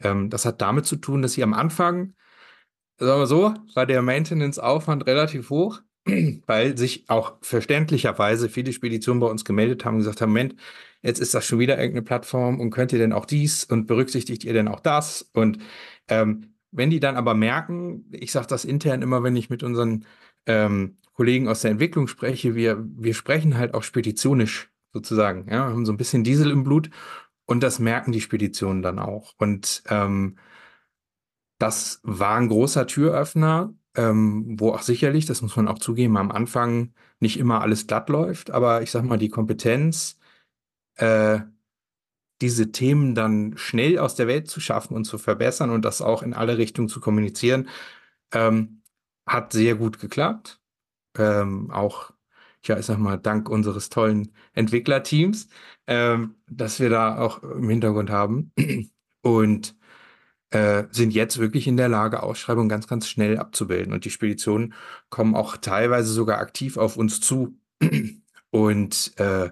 [0.00, 2.14] Ähm, das hat damit zu tun, dass sie am Anfang,
[2.98, 5.80] sagen wir so, war der Maintenance-Aufwand relativ hoch,
[6.46, 10.56] weil sich auch verständlicherweise viele Speditionen bei uns gemeldet haben und gesagt haben, Moment,
[11.02, 14.44] jetzt ist das schon wieder irgendeine Plattform und könnt ihr denn auch dies und berücksichtigt
[14.44, 15.30] ihr denn auch das?
[15.32, 15.58] Und
[16.08, 20.04] ähm, wenn die dann aber merken, ich sage das intern immer, wenn ich mit unseren
[20.46, 25.48] ähm, Kollegen aus der Entwicklung spreche, wir, wir sprechen halt auch speditionisch sozusagen.
[25.50, 26.90] Ja, haben so ein bisschen Diesel im Blut
[27.46, 29.34] und das merken die Speditionen dann auch.
[29.38, 30.36] Und ähm,
[31.58, 36.30] das war ein großer Türöffner, ähm, wo auch sicherlich, das muss man auch zugeben, am
[36.30, 40.18] Anfang nicht immer alles glatt läuft, aber ich sag mal, die Kompetenz,
[40.96, 41.40] äh,
[42.40, 46.22] diese Themen dann schnell aus der Welt zu schaffen und zu verbessern und das auch
[46.22, 47.68] in alle Richtungen zu kommunizieren,
[48.32, 48.82] ähm,
[49.26, 50.60] hat sehr gut geklappt.
[51.16, 52.12] Ähm, auch,
[52.64, 55.48] ja, ich sag mal, dank unseres tollen Entwicklerteams,
[55.86, 58.52] ähm, dass wir da auch im Hintergrund haben.
[59.22, 59.74] Und
[60.50, 63.92] äh, sind jetzt wirklich in der Lage, Ausschreibungen ganz, ganz schnell abzubilden.
[63.92, 64.74] Und die Speditionen
[65.10, 67.58] kommen auch teilweise sogar aktiv auf uns zu
[68.50, 69.50] und äh,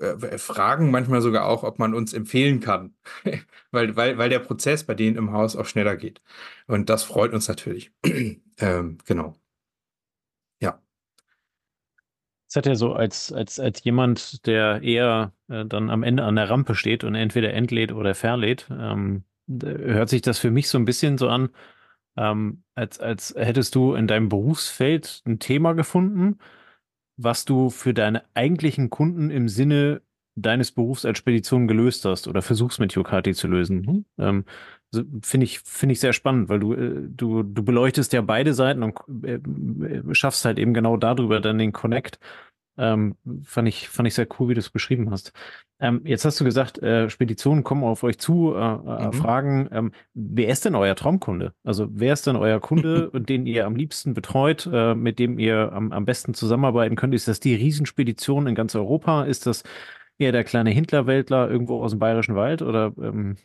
[0.00, 2.94] äh, fragen manchmal sogar auch, ob man uns empfehlen kann,
[3.70, 6.22] weil, weil, weil der Prozess bei denen im Haus auch schneller geht.
[6.66, 7.92] Und das freut uns natürlich.
[8.58, 9.36] ähm, genau.
[10.60, 10.80] Ja.
[12.52, 16.36] Das hat ja so als, als, als jemand, der eher äh, dann am Ende an
[16.36, 20.76] der Rampe steht und entweder entlädt oder verlädt, ähm, hört sich das für mich so
[20.76, 21.48] ein bisschen so an,
[22.18, 26.40] ähm, als, als hättest du in deinem Berufsfeld ein Thema gefunden,
[27.16, 30.02] was du für deine eigentlichen Kunden im Sinne
[30.34, 33.80] deines Berufs als Spedition gelöst hast oder versuchst mit Yokati zu lösen.
[33.80, 34.04] Mhm.
[34.18, 34.44] Ähm,
[35.22, 38.82] Finde ich, finde ich sehr spannend, weil du, äh, du, du beleuchtest ja beide Seiten
[38.82, 42.18] und äh, äh, schaffst halt eben genau darüber dann den Connect.
[42.78, 45.32] Ähm, fand ich, fand ich sehr cool, wie du es beschrieben hast.
[45.78, 49.12] Ähm, jetzt hast du gesagt, äh, Speditionen kommen auf euch zu, äh, äh, mhm.
[49.12, 51.54] fragen, ähm, wer ist denn euer Traumkunde?
[51.64, 55.92] Also wer ist denn euer Kunde, den ihr am liebsten betreut, mit dem ihr am,
[55.92, 57.14] am besten zusammenarbeiten könnt?
[57.14, 59.24] Ist das die Riesenspedition in ganz Europa?
[59.24, 59.64] Ist das
[60.18, 62.62] eher der kleine Hindlerweltler irgendwo aus dem Bayerischen Wald?
[62.62, 63.12] Oder ähm?
[63.12, 63.36] Hm,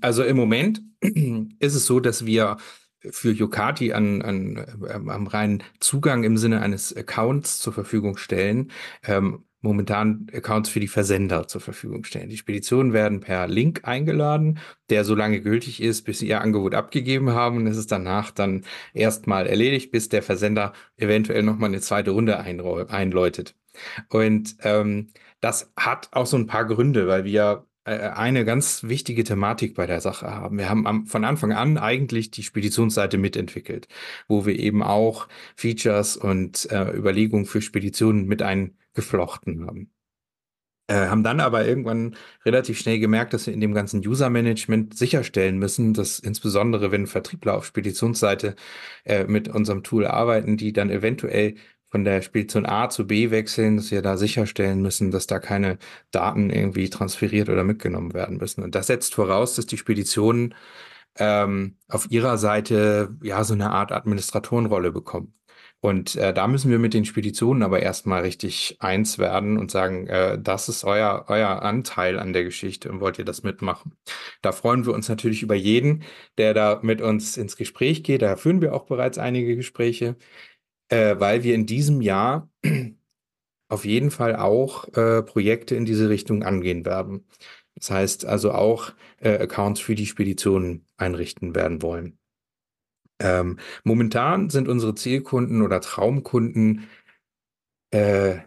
[0.00, 2.56] also im Moment ist es so, dass wir
[3.00, 8.72] für Yokati an, an, äh, am reinen Zugang im Sinne eines Accounts zur Verfügung stellen,
[9.04, 12.28] ähm, momentan Accounts für die Versender zur Verfügung stellen.
[12.28, 16.74] Die Speditionen werden per Link eingeladen, der so lange gültig ist, bis sie ihr Angebot
[16.74, 21.80] abgegeben haben und es ist danach dann erstmal erledigt, bis der Versender eventuell nochmal eine
[21.80, 23.56] zweite Runde einläutet.
[24.08, 25.08] Und ähm,
[25.40, 30.00] das hat auch so ein paar Gründe, weil wir eine ganz wichtige Thematik bei der
[30.00, 30.58] Sache haben.
[30.58, 33.88] Wir haben am, von Anfang an eigentlich die Speditionsseite mitentwickelt,
[34.28, 39.90] wo wir eben auch Features und äh, Überlegungen für Speditionen mit eingeflochten haben.
[40.90, 45.58] Äh, haben dann aber irgendwann relativ schnell gemerkt, dass wir in dem ganzen User-Management sicherstellen
[45.58, 48.56] müssen, dass insbesondere wenn Vertriebler auf Speditionsseite
[49.04, 51.56] äh, mit unserem Tool arbeiten, die dann eventuell
[51.90, 55.78] von der Spedition A zu B wechseln, dass wir da sicherstellen müssen, dass da keine
[56.10, 58.62] Daten irgendwie transferiert oder mitgenommen werden müssen.
[58.62, 60.54] Und das setzt voraus, dass die Speditionen
[61.18, 65.34] ähm, auf ihrer Seite ja so eine Art Administratorenrolle bekommen.
[65.80, 70.08] Und äh, da müssen wir mit den Speditionen aber erstmal richtig eins werden und sagen,
[70.08, 73.92] äh, das ist euer, euer Anteil an der Geschichte und wollt ihr das mitmachen.
[74.42, 76.02] Da freuen wir uns natürlich über jeden,
[76.36, 78.22] der da mit uns ins Gespräch geht.
[78.22, 80.16] Da führen wir auch bereits einige Gespräche
[80.88, 82.48] äh, weil wir in diesem Jahr
[83.68, 87.26] auf jeden Fall auch äh, Projekte in diese Richtung angehen werden.
[87.74, 92.18] Das heißt also auch äh, Accounts für die Speditionen einrichten werden wollen.
[93.20, 96.88] Ähm, momentan sind unsere Zielkunden oder Traumkunden,
[97.90, 98.38] äh,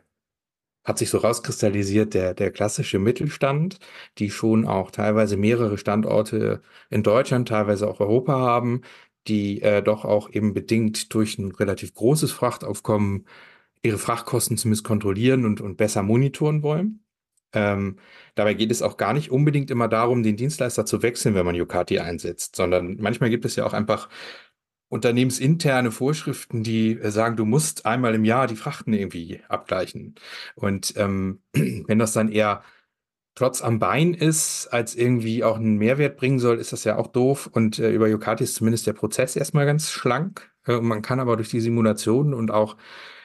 [0.83, 3.79] hat sich so rauskristallisiert, der, der klassische Mittelstand,
[4.17, 8.81] die schon auch teilweise mehrere Standorte in Deutschland, teilweise auch Europa haben,
[9.27, 13.25] die äh, doch auch eben bedingt durch ein relativ großes Frachtaufkommen
[13.83, 17.03] ihre Frachtkosten zumindest kontrollieren und, und besser monitoren wollen.
[17.53, 17.97] Ähm,
[18.35, 21.55] dabei geht es auch gar nicht unbedingt immer darum, den Dienstleister zu wechseln, wenn man
[21.55, 24.09] Yokati einsetzt, sondern manchmal gibt es ja auch einfach
[24.89, 30.15] unternehmensinterne Vorschriften, die äh, sagen, du musst einmal im Jahr die Frachten irgendwie abgleichen.
[30.55, 32.63] Und ähm, wenn das dann eher
[33.35, 37.07] Trotz am Bein ist, als irgendwie auch einen Mehrwert bringen soll, ist das ja auch
[37.07, 37.49] doof.
[37.51, 40.51] Und äh, über Yokati ist zumindest der Prozess erstmal ganz schlank.
[40.67, 42.75] Äh, man kann aber durch die Simulationen und auch,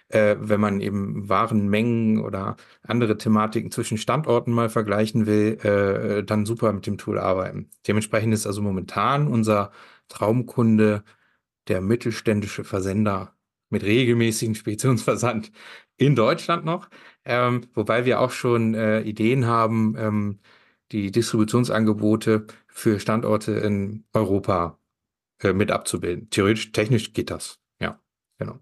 [0.08, 6.46] äh, wenn man eben Warenmengen oder andere Thematiken zwischen Standorten mal vergleichen will, äh, dann
[6.46, 7.70] super mit dem Tool arbeiten.
[7.88, 9.72] Dementsprechend ist also momentan unser
[10.08, 11.02] Traumkunde
[11.68, 13.34] der mittelständische Versender
[13.70, 15.50] mit regelmäßigen Speditionsversand
[15.96, 16.88] in Deutschland noch,
[17.26, 20.38] ähm, wobei wir auch schon äh, Ideen haben, ähm,
[20.92, 24.78] die Distributionsangebote für Standorte in Europa
[25.42, 26.30] äh, mit abzubilden.
[26.30, 27.58] Theoretisch, technisch geht das.
[27.80, 28.00] Ja,
[28.38, 28.60] genau.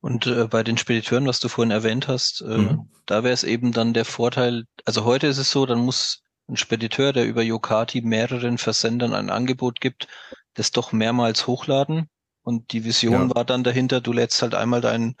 [0.00, 2.88] Und äh, bei den Spediteuren, was du vorhin erwähnt hast, äh, mhm.
[3.04, 6.56] da wäre es eben dann der Vorteil, also heute ist es so, dann muss ein
[6.56, 10.08] Spediteur, der über Yokati mehreren Versendern ein Angebot gibt,
[10.54, 12.08] das doch mehrmals hochladen.
[12.42, 13.34] Und die Vision ja.
[13.34, 15.16] war dann dahinter, du lädst halt einmal deinen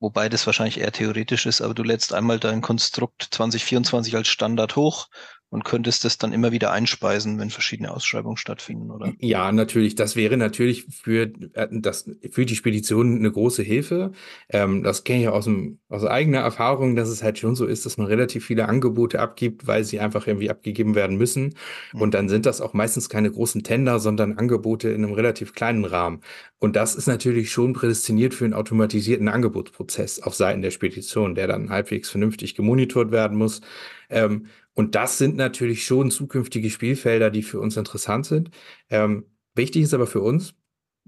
[0.00, 4.76] wobei das wahrscheinlich eher theoretisch ist, aber du lädst einmal dein Konstrukt 2024 als Standard
[4.76, 5.08] hoch
[5.48, 9.12] und könntest das dann immer wieder einspeisen, wenn verschiedene Ausschreibungen stattfinden, oder?
[9.20, 9.94] Ja, natürlich.
[9.94, 14.10] Das wäre natürlich für, äh, das, für die Spedition eine große Hilfe.
[14.48, 17.86] Ähm, das kenne ich aus, dem, aus eigener Erfahrung, dass es halt schon so ist,
[17.86, 21.54] dass man relativ viele Angebote abgibt, weil sie einfach irgendwie abgegeben werden müssen.
[21.92, 22.00] Mhm.
[22.00, 25.84] Und dann sind das auch meistens keine großen Tender, sondern Angebote in einem relativ kleinen
[25.84, 26.22] Rahmen.
[26.58, 31.46] Und das ist natürlich schon prädestiniert für einen automatisierten Angebotsprozess auf Seiten der Spedition, der
[31.46, 33.60] dann halbwegs vernünftig gemonitort werden muss.
[34.10, 38.50] Ähm, und das sind natürlich schon zukünftige Spielfelder, die für uns interessant sind.
[38.90, 40.54] Ähm, wichtig ist aber für uns,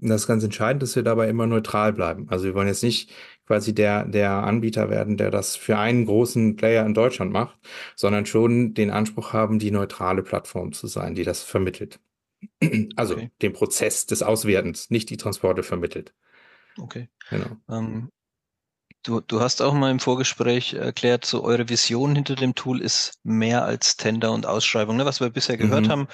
[0.01, 2.27] und das ist ganz entscheidend, dass wir dabei immer neutral bleiben.
[2.29, 3.11] Also wir wollen jetzt nicht
[3.45, 7.57] quasi der, der Anbieter werden, der das für einen großen Player in Deutschland macht,
[7.95, 11.99] sondern schon den Anspruch haben, die neutrale Plattform zu sein, die das vermittelt.
[12.95, 13.31] Also okay.
[13.41, 16.13] den Prozess des Auswertens, nicht die Transporte vermittelt.
[16.77, 17.09] Okay.
[17.29, 17.57] Genau.
[17.69, 18.09] Ähm,
[19.03, 23.13] Du, du hast auch mal im Vorgespräch erklärt, so eure Vision hinter dem Tool ist
[23.23, 24.97] mehr als Tender und Ausschreibung.
[24.97, 25.05] Ne?
[25.05, 25.91] Was wir bisher gehört mhm.
[25.91, 26.07] haben,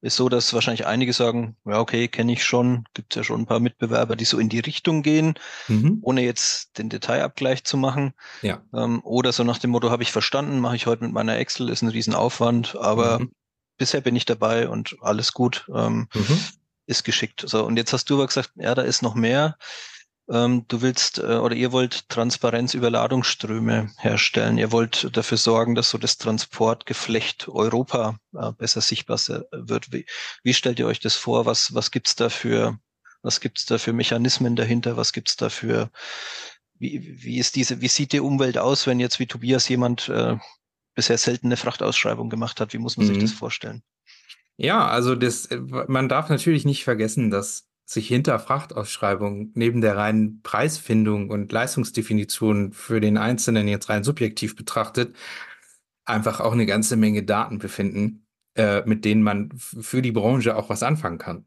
[0.00, 3.46] ist so, dass wahrscheinlich einige sagen, ja, okay, kenne ich schon, gibt ja schon ein
[3.46, 5.34] paar Mitbewerber, die so in die Richtung gehen,
[5.68, 5.98] mhm.
[6.00, 8.14] ohne jetzt den Detailabgleich zu machen.
[8.40, 8.62] Ja.
[8.72, 11.68] Ähm, oder so nach dem Motto, habe ich verstanden, mache ich heute mit meiner Excel,
[11.68, 13.32] ist ein Riesenaufwand, aber mhm.
[13.76, 16.40] bisher bin ich dabei und alles gut, ähm, mhm.
[16.86, 17.44] ist geschickt.
[17.46, 19.58] So, und jetzt hast du aber gesagt, ja, da ist noch mehr.
[20.30, 24.58] Ähm, du willst äh, oder ihr wollt Transparenz über Ladungsströme herstellen.
[24.58, 29.18] Ihr wollt dafür sorgen, dass so das Transportgeflecht Europa äh, besser sichtbar
[29.50, 29.92] wird.
[29.92, 30.06] Wie,
[30.44, 31.46] wie, stellt ihr euch das vor?
[31.46, 32.78] Was, was gibt's da für,
[33.22, 34.96] was gibt's da für Mechanismen dahinter?
[34.96, 35.90] Was gibt's da für,
[36.78, 40.36] wie, wie ist diese, wie sieht die Umwelt aus, wenn jetzt wie Tobias jemand äh,
[40.94, 42.72] bisher seltene Frachtausschreibung gemacht hat?
[42.72, 43.14] Wie muss man mhm.
[43.14, 43.82] sich das vorstellen?
[44.56, 45.48] Ja, also das,
[45.88, 52.72] man darf natürlich nicht vergessen, dass sich hinter Frachtausschreibungen neben der reinen Preisfindung und Leistungsdefinition
[52.72, 55.16] für den Einzelnen jetzt rein subjektiv betrachtet,
[56.04, 60.68] einfach auch eine ganze Menge Daten befinden, äh, mit denen man für die Branche auch
[60.68, 61.46] was anfangen kann.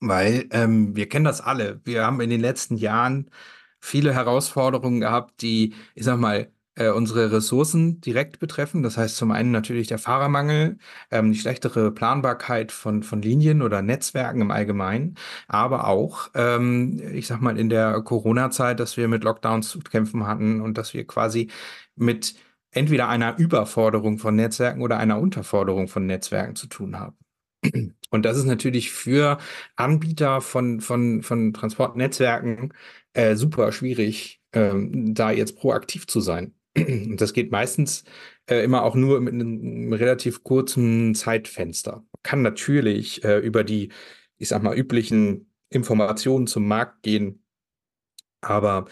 [0.00, 1.80] Weil ähm, wir kennen das alle.
[1.84, 3.30] Wir haben in den letzten Jahren
[3.80, 8.82] viele Herausforderungen gehabt, die, ich sag mal, äh, unsere Ressourcen direkt betreffen.
[8.82, 10.78] Das heißt zum einen natürlich der Fahrermangel,
[11.10, 15.16] ähm, die schlechtere Planbarkeit von, von Linien oder Netzwerken im Allgemeinen,
[15.48, 20.26] aber auch, ähm, ich sag mal, in der Corona-Zeit, dass wir mit Lockdowns zu kämpfen
[20.26, 21.50] hatten und dass wir quasi
[21.96, 22.34] mit
[22.72, 27.16] entweder einer Überforderung von Netzwerken oder einer Unterforderung von Netzwerken zu tun haben.
[28.10, 29.38] Und das ist natürlich für
[29.76, 32.72] Anbieter von, von, von Transportnetzwerken
[33.12, 36.53] äh, super schwierig, ähm, da jetzt proaktiv zu sein.
[36.76, 38.04] Und das geht meistens
[38.48, 41.96] äh, immer auch nur mit einem relativ kurzen Zeitfenster.
[41.96, 43.90] Man kann natürlich äh, über die,
[44.38, 47.44] ich sag mal, üblichen Informationen zum Markt gehen,
[48.40, 48.86] aber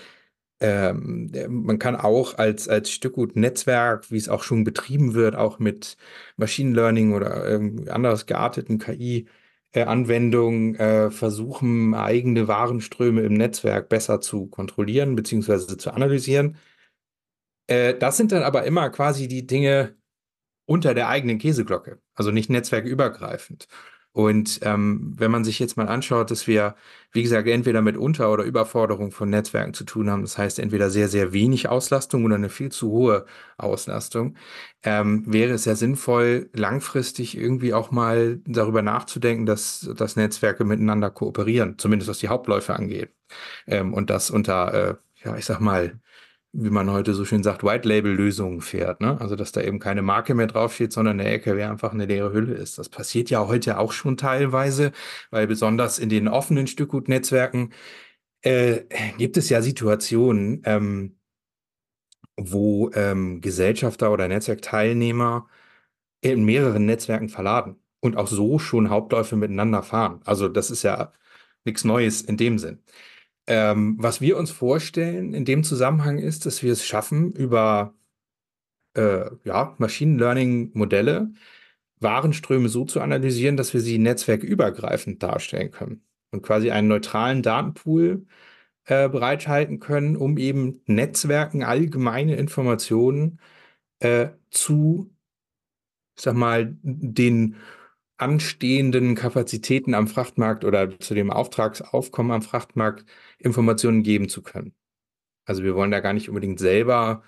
[0.61, 5.97] ähm, man kann auch als, als Stückgut-Netzwerk, wie es auch schon betrieben wird, auch mit
[6.37, 9.27] Machine Learning oder ähm, anderes gearteten KI,
[9.73, 15.77] äh, äh, versuchen, eigene Warenströme im Netzwerk besser zu kontrollieren bzw.
[15.79, 16.57] zu analysieren.
[17.67, 19.97] Äh, das sind dann aber immer quasi die Dinge
[20.67, 23.69] unter der eigenen Käseglocke, also nicht netzwerkübergreifend.
[24.15, 26.77] Und ähm, wenn man sich jetzt mal anschaut, dass wir,
[27.13, 30.91] wie gesagt, entweder mit Unter- oder Überforderung von Netzwerken zu tun haben, das heißt entweder
[30.91, 33.25] sehr, sehr wenig Auslastung oder eine viel zu hohe
[33.57, 34.37] Auslastung,
[34.83, 41.09] ähm, wäre es ja sinnvoll, langfristig irgendwie auch mal darüber nachzudenken, dass, dass Netzwerke miteinander
[41.11, 43.15] kooperieren, zumindest was die Hauptläufe angeht.
[43.67, 44.95] Ähm, und das unter, äh,
[45.25, 46.01] ja, ich sag mal,
[46.53, 49.01] wie man heute so schön sagt, White-Label-Lösungen fährt.
[49.01, 49.19] Ne?
[49.21, 52.55] Also, dass da eben keine Marke mehr draufsteht, sondern der LKW einfach eine leere Hülle
[52.55, 52.79] ist.
[52.79, 54.93] Das passiert ja heute auch schon teilweise,
[55.31, 57.73] weil besonders in den offenen Stückgutnetzwerken
[58.43, 58.83] äh,
[59.19, 61.17] gibt es ja Situationen, ähm,
[62.37, 65.49] wo ähm, Gesellschafter oder Netzwerkteilnehmer
[66.21, 70.21] in mehreren Netzwerken verladen und auch so schon Hauptläufe miteinander fahren.
[70.25, 71.13] Also das ist ja
[71.65, 72.83] nichts Neues in dem Sinn.
[73.47, 77.95] Ähm, was wir uns vorstellen in dem Zusammenhang ist, dass wir es schaffen, über
[78.95, 81.33] äh, ja, Machine Learning-Modelle
[82.01, 88.27] Warenströme so zu analysieren, dass wir sie netzwerkübergreifend darstellen können und quasi einen neutralen Datenpool
[88.87, 93.41] äh, bereithalten können, um eben Netzwerken allgemeine Informationen
[94.01, 95.15] äh, zu,
[96.17, 97.57] ich sag mal, den
[98.19, 103.05] anstehenden Kapazitäten am Frachtmarkt oder zu dem Auftragsaufkommen am Frachtmarkt
[103.45, 104.75] Informationen geben zu können.
[105.45, 107.23] Also wir wollen da gar nicht unbedingt selber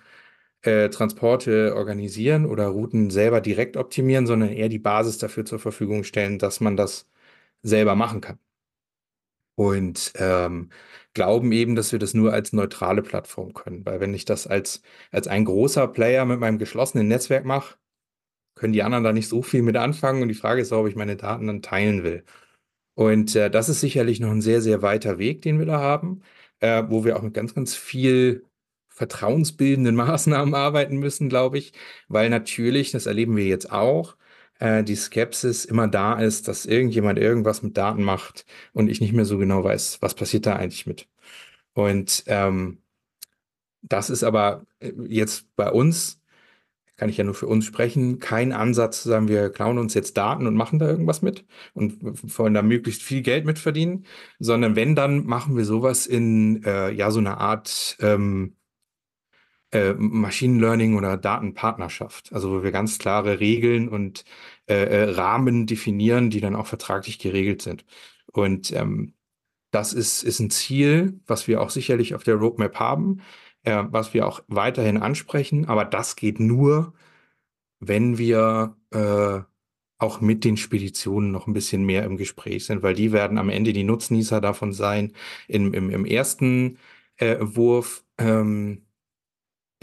[0.62, 6.05] äh, Transporte organisieren oder Routen selber direkt optimieren, sondern eher die Basis dafür zur Verfügung
[6.05, 7.09] stellen, dass man das
[7.62, 8.38] selber machen kann.
[9.57, 10.70] Und ähm,
[11.14, 13.87] glauben eben, dass wir das nur als neutrale Plattform können.
[13.87, 17.77] Weil wenn ich das als, als ein großer Player mit meinem geschlossenen Netzwerk mache,
[18.57, 20.22] können die anderen da nicht so viel mit anfangen.
[20.22, 22.24] Und die Frage ist auch, ob ich meine Daten dann teilen will.
[22.95, 26.23] Und äh, das ist sicherlich noch ein sehr, sehr weiter Weg, den wir da haben,
[26.61, 28.45] äh, wo wir auch mit ganz, ganz viel
[28.89, 31.73] vertrauensbildenden Maßnahmen arbeiten müssen, glaube ich,
[32.09, 34.17] weil natürlich, das erleben wir jetzt auch,
[34.61, 39.13] äh, die Skepsis immer da ist, dass irgendjemand irgendwas mit Daten macht und ich nicht
[39.13, 41.09] mehr so genau weiß, was passiert da eigentlich mit.
[41.75, 42.83] Und ähm,
[43.83, 46.21] das ist aber äh, jetzt bei uns,
[46.97, 50.17] kann ich ja nur für uns sprechen, kein Ansatz zu sagen, wir klauen uns jetzt
[50.17, 51.99] Daten und machen da irgendwas mit und
[52.39, 54.07] wollen da möglichst viel Geld mit verdienen,
[54.39, 58.57] sondern wenn, dann machen wir sowas in äh, ja so eine Art ähm,
[59.73, 64.25] äh, Machine Learning oder Datenpartnerschaft, also wo wir ganz klare Regeln und
[64.69, 67.85] äh, äh, Rahmen definieren, die dann auch vertraglich geregelt sind.
[68.33, 69.15] Und ähm,
[69.73, 73.21] das ist, ist ein Ziel, was wir auch sicherlich auf der Roadmap haben,
[73.64, 75.66] äh, was wir auch weiterhin ansprechen.
[75.66, 76.94] Aber das geht nur,
[77.81, 79.40] wenn wir äh,
[79.98, 83.50] auch mit den Speditionen noch ein bisschen mehr im Gespräch sind, weil die werden am
[83.50, 85.12] Ende die Nutznießer davon sein.
[85.48, 86.79] Im, im, im ersten
[87.16, 88.85] äh, Wurf ähm,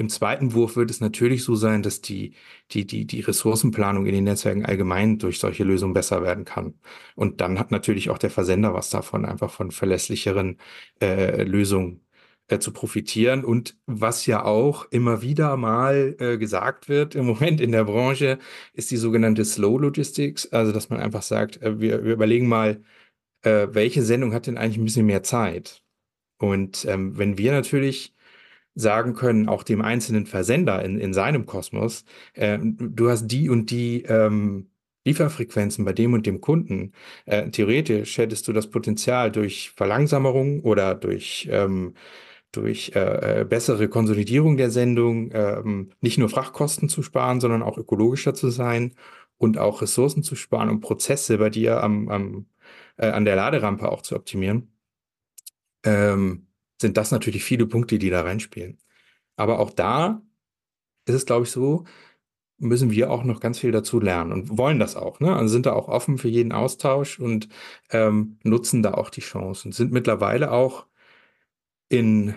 [0.02, 2.34] im zweiten Wurf wird es natürlich so sein, dass die,
[2.72, 6.74] die, die, die Ressourcenplanung in den Netzwerken allgemein durch solche Lösungen besser werden kann.
[7.16, 10.58] Und dann hat natürlich auch der Versender was davon, einfach von verlässlicheren
[11.02, 12.02] äh, Lösungen
[12.52, 13.44] äh, zu profitieren.
[13.46, 18.40] Und was ja auch immer wieder mal äh, gesagt wird im Moment in der Branche,
[18.74, 20.52] ist die sogenannte Slow Logistics.
[20.52, 22.84] Also, dass man einfach sagt, äh, wir, wir überlegen mal,
[23.44, 25.84] äh, welche Sendung hat denn eigentlich ein bisschen mehr Zeit?
[26.40, 28.16] Und ähm, wenn wir natürlich
[28.76, 33.72] sagen können, auch dem einzelnen Versender in, in seinem Kosmos, äh, du hast die und
[33.72, 34.72] die ähm,
[35.06, 36.94] Lieferfrequenzen bei dem und dem Kunden.
[37.26, 41.96] Äh, theoretisch hättest du das Potenzial durch Verlangsamung oder durch, ähm,
[42.52, 47.78] durch äh, äh bessere Konsolidierung der Sendung ähm, nicht nur Frachtkosten zu sparen, sondern auch
[47.78, 48.96] ökologischer zu sein
[49.38, 52.46] und auch Ressourcen zu sparen und Prozesse bei dir am, am,
[52.98, 54.72] äh, an der Laderampe auch zu optimieren.
[55.84, 56.48] Ähm,
[56.80, 58.78] sind das natürlich viele Punkte, die da reinspielen.
[59.36, 60.22] Aber auch da
[61.06, 61.86] ist es, glaube ich, so,
[62.62, 65.20] müssen wir auch noch ganz viel dazu lernen und wollen das auch.
[65.20, 65.36] Ne?
[65.36, 67.50] Also sind da auch offen für jeden Austausch und
[67.90, 70.86] ähm, nutzen da auch die Chance und sind mittlerweile auch
[71.92, 72.36] in,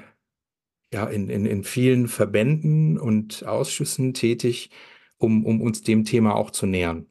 [0.92, 4.70] ja, in, in, in vielen Verbänden und Ausschüssen tätig,
[5.16, 7.06] um, um uns dem Thema auch zu nähern.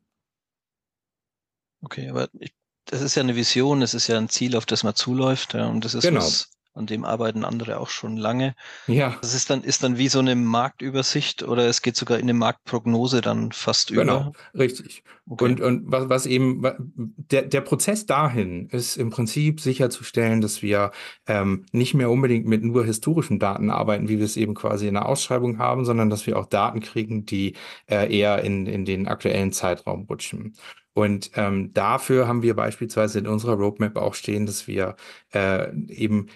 [1.81, 2.53] Okay, aber ich,
[2.85, 5.53] das ist ja eine Vision, es ist ja ein Ziel, auf das man zuläuft.
[5.53, 6.19] Ja, und das ist genau.
[6.19, 8.55] was, an dem arbeiten andere auch schon lange.
[8.87, 9.15] Ja.
[9.21, 12.33] Das ist dann, ist dann wie so eine Marktübersicht oder es geht sogar in eine
[12.33, 14.13] Marktprognose dann fast genau, über.
[14.13, 15.03] Genau, richtig.
[15.29, 15.45] Okay.
[15.45, 16.63] Und, und was, was eben,
[16.95, 20.91] der, der Prozess dahin ist im Prinzip sicherzustellen, dass wir
[21.27, 24.95] ähm, nicht mehr unbedingt mit nur historischen Daten arbeiten, wie wir es eben quasi in
[24.95, 27.53] der Ausschreibung haben, sondern dass wir auch Daten kriegen, die
[27.89, 30.55] äh, eher in, in den aktuellen Zeitraum rutschen.
[30.93, 34.95] Und ähm, dafür haben wir beispielsweise in unserer Roadmap auch stehen, dass wir
[35.33, 36.27] äh, eben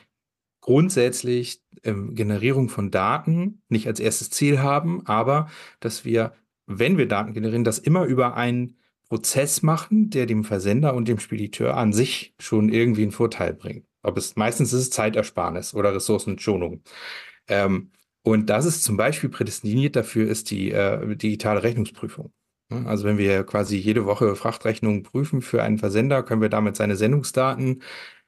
[0.67, 5.47] grundsätzlich ähm, Generierung von Daten nicht als erstes Ziel haben, aber
[5.79, 6.33] dass wir,
[6.65, 8.75] wenn wir Daten generieren, das immer über einen
[9.07, 13.85] Prozess machen, der dem Versender und dem Spediteur an sich schon irgendwie einen Vorteil bringt.
[14.03, 16.83] Ob es meistens ist es Zeitersparnis oder Ressourcenschonung.
[17.47, 17.91] Ähm,
[18.23, 22.33] und das ist zum Beispiel prädestiniert dafür ist die äh, digitale Rechnungsprüfung.
[22.69, 26.97] Also wenn wir quasi jede Woche Frachtrechnungen prüfen für einen Versender, können wir damit seine
[26.97, 27.81] Sendungsdaten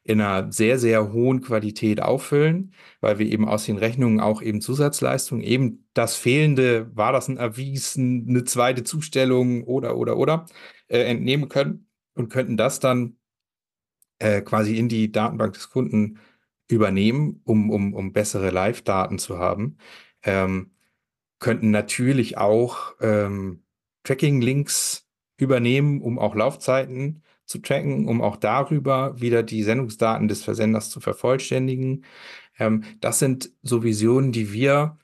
[0.10, 4.60] in einer sehr, sehr hohen Qualität auffüllen, weil wir eben aus den Rechnungen auch eben
[4.60, 10.48] Zusatzleistungen, eben das Fehlende, war das ein Erwiesen, eine zweite Zustellung oder, oder, oder,
[10.88, 13.18] äh, entnehmen können und könnten das dann
[14.18, 16.20] äh, quasi in die Datenbank des Kunden
[16.68, 19.78] übernehmen, um, um, um bessere Live-Daten zu haben.
[20.24, 20.72] Ähm,
[21.38, 23.64] könnten natürlich auch ähm,
[24.04, 30.92] Tracking-Links übernehmen, um auch Laufzeiten zu tracken, um auch darüber wieder die Sendungsdaten des Versenders
[30.92, 32.06] zu vervollständigen.
[32.60, 35.00] Ähm, das sind so Visionen, die wir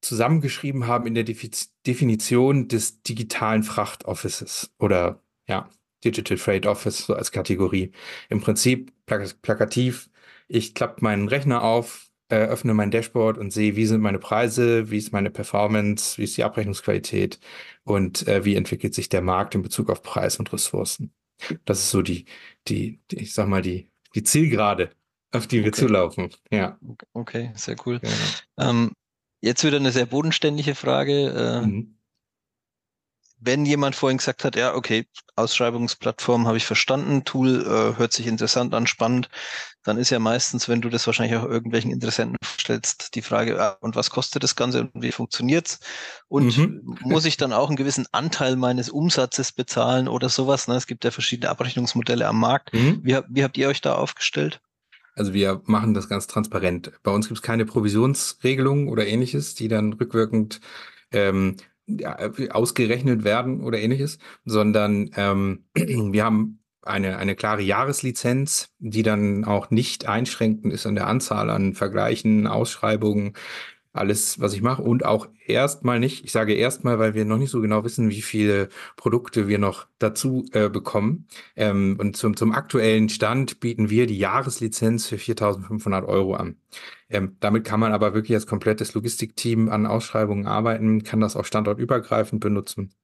[0.00, 5.68] zusammengeschrieben haben in der Defiz Definition des digitalen Frachtoffices oder ja,
[6.04, 7.90] Digital Freight Office so als Kategorie.
[8.28, 10.08] Im Prinzip plakativ,
[10.46, 14.90] ich klappe meinen Rechner auf, äh, öffne mein Dashboard und sehe, wie sind meine Preise,
[14.90, 17.38] wie ist meine Performance, wie ist die Abrechnungsqualität
[17.84, 21.12] und äh, wie entwickelt sich der Markt in Bezug auf Preis und Ressourcen.
[21.64, 22.24] Das ist so die,
[22.68, 24.90] die, die ich sag mal, die, die Zielgerade,
[25.32, 25.82] auf die wir okay.
[25.82, 26.30] zulaufen.
[26.50, 26.78] Ja.
[27.12, 28.00] Okay, sehr cool.
[28.00, 28.70] Genau.
[28.70, 28.92] Ähm,
[29.42, 31.28] jetzt wieder eine sehr bodenständige Frage.
[31.28, 31.95] Äh, mhm.
[33.38, 35.06] Wenn jemand vorhin gesagt hat, ja, okay,
[35.36, 39.28] Ausschreibungsplattform habe ich verstanden, Tool äh, hört sich interessant an, spannend,
[39.84, 43.76] dann ist ja meistens, wenn du das wahrscheinlich auch irgendwelchen Interessenten stellst, die Frage, ah,
[43.80, 45.80] und was kostet das Ganze und wie funktioniert's?
[46.28, 46.98] Und mhm.
[47.02, 50.66] muss ich dann auch einen gewissen Anteil meines Umsatzes bezahlen oder sowas?
[50.66, 50.74] Ne?
[50.74, 52.72] Es gibt ja verschiedene Abrechnungsmodelle am Markt.
[52.72, 53.00] Mhm.
[53.02, 54.60] Wie, wie habt ihr euch da aufgestellt?
[55.14, 56.92] Also wir machen das ganz transparent.
[57.02, 60.60] Bei uns gibt es keine Provisionsregelung oder ähnliches, die dann rückwirkend
[61.10, 61.56] ähm,
[62.50, 69.70] ausgerechnet werden oder ähnliches, sondern ähm, wir haben eine, eine klare Jahreslizenz, die dann auch
[69.70, 73.34] nicht einschränkend ist an der Anzahl an Vergleichen, Ausschreibungen,
[73.96, 77.50] alles, was ich mache und auch erstmal nicht, ich sage erstmal, weil wir noch nicht
[77.50, 81.26] so genau wissen, wie viele Produkte wir noch dazu äh, bekommen.
[81.56, 86.56] Ähm, und zum, zum aktuellen Stand bieten wir die Jahreslizenz für 4.500 Euro an.
[87.08, 91.44] Ähm, damit kann man aber wirklich als komplettes Logistikteam an Ausschreibungen arbeiten, kann das auch
[91.44, 92.94] standortübergreifend benutzen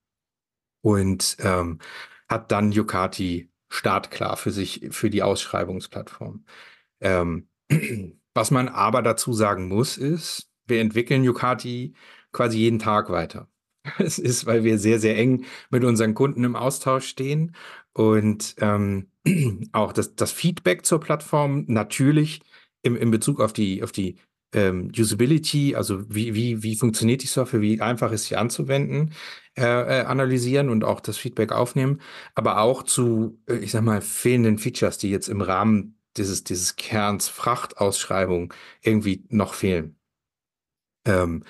[0.82, 1.78] und ähm,
[2.28, 6.44] hat dann Yucati startklar für sich, für die Ausschreibungsplattform.
[7.00, 7.48] Ähm,
[8.34, 11.94] was man aber dazu sagen muss, ist, wir entwickeln Yucati
[12.32, 13.48] quasi jeden Tag weiter.
[13.98, 17.54] Es ist, weil wir sehr, sehr eng mit unseren Kunden im Austausch stehen
[17.92, 19.08] und ähm,
[19.72, 22.42] auch das, das Feedback zur Plattform natürlich
[22.82, 24.16] im, in Bezug auf die, auf die
[24.52, 29.14] ähm, Usability, also wie, wie, wie funktioniert die Software, wie einfach ist sie anzuwenden,
[29.56, 32.00] äh, äh, analysieren und auch das Feedback aufnehmen,
[32.34, 36.76] aber auch zu, äh, ich sag mal, fehlenden Features, die jetzt im Rahmen dieses, dieses
[36.76, 38.52] Kerns Frachtausschreibung
[38.82, 39.96] irgendwie noch fehlen.
[41.04, 41.44] Ähm,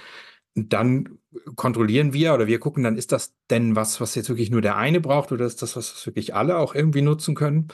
[0.55, 1.18] dann
[1.57, 4.76] kontrollieren wir oder wir gucken dann, ist das denn was, was jetzt wirklich nur der
[4.76, 7.68] eine braucht oder ist das was, was wirklich alle auch irgendwie nutzen können?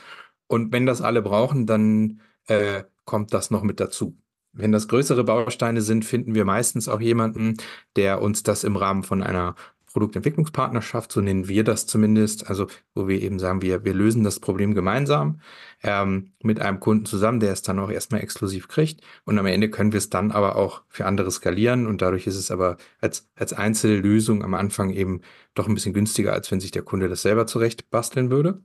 [0.46, 4.16] Und wenn das alle brauchen, dann äh, kommt das noch mit dazu.
[4.52, 7.56] Wenn das größere Bausteine sind, finden wir meistens auch jemanden,
[7.96, 9.54] der uns das im Rahmen von einer
[9.98, 14.38] Produktentwicklungspartnerschaft, so nennen wir das zumindest, also wo wir eben sagen, wir, wir lösen das
[14.38, 15.40] Problem gemeinsam
[15.82, 19.68] ähm, mit einem Kunden zusammen, der es dann auch erstmal exklusiv kriegt und am Ende
[19.70, 23.28] können wir es dann aber auch für andere skalieren und dadurch ist es aber als,
[23.34, 25.22] als Einzellösung am Anfang eben
[25.54, 28.62] doch ein bisschen günstiger, als wenn sich der Kunde das selber zurecht basteln würde.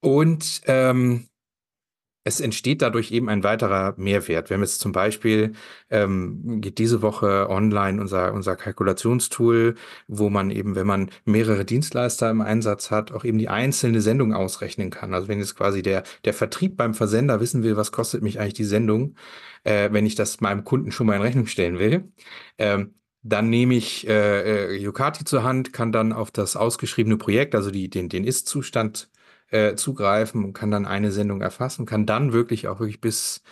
[0.00, 1.28] Und ähm,
[2.26, 4.50] es entsteht dadurch eben ein weiterer Mehrwert.
[4.50, 5.52] Wir haben jetzt zum Beispiel,
[5.90, 9.76] ähm, geht diese Woche online unser, unser Kalkulationstool,
[10.08, 14.34] wo man eben, wenn man mehrere Dienstleister im Einsatz hat, auch eben die einzelne Sendung
[14.34, 15.14] ausrechnen kann.
[15.14, 18.54] Also wenn jetzt quasi der, der Vertrieb beim Versender wissen will, was kostet mich eigentlich
[18.54, 19.14] die Sendung,
[19.62, 22.10] äh, wenn ich das meinem Kunden schon mal in Rechnung stellen will,
[22.58, 27.54] ähm, dann nehme ich äh, äh Yucati zur Hand, kann dann auf das ausgeschriebene Projekt,
[27.54, 29.10] also die, den, den Ist-Zustand
[29.50, 33.42] äh, zugreifen und kann dann eine Sendung erfassen, kann dann wirklich auch wirklich bis,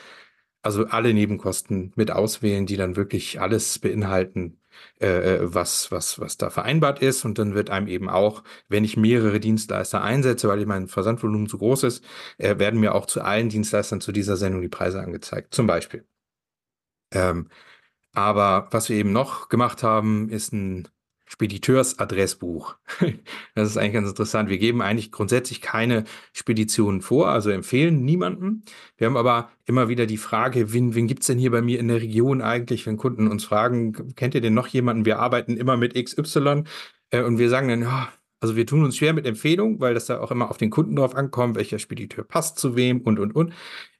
[0.62, 4.61] also alle Nebenkosten mit auswählen, die dann wirklich alles beinhalten,
[5.01, 7.24] äh, äh, was, was, was da vereinbart ist.
[7.24, 11.49] Und dann wird einem eben auch, wenn ich mehrere Dienstleister einsetze, weil ich mein Versandvolumen
[11.49, 12.05] zu groß ist,
[12.38, 15.55] äh, werden mir auch zu allen Dienstleistern zu dieser Sendung die Preise angezeigt.
[15.55, 16.07] Zum Beispiel.
[17.12, 17.49] Ähm,
[18.12, 20.88] aber was wir eben noch gemacht haben, ist ein
[21.27, 22.77] Spediteursadressbuch.
[23.55, 24.49] Das ist eigentlich ganz interessant.
[24.49, 28.64] Wir geben eigentlich grundsätzlich keine Speditionen vor, also empfehlen niemanden.
[28.97, 31.79] Wir haben aber immer wieder die Frage, wen, wen gibt es denn hier bei mir
[31.79, 35.05] in der Region eigentlich, wenn Kunden uns fragen, kennt ihr denn noch jemanden?
[35.05, 36.64] Wir arbeiten immer mit XY
[37.11, 38.09] äh, und wir sagen dann, ja,
[38.41, 40.97] also wir tun uns schwer mit Empfehlungen, weil das da auch immer auf den Kunden
[40.97, 43.55] drauf ankommt, welcher Spediteur passt zu wem und, und, und.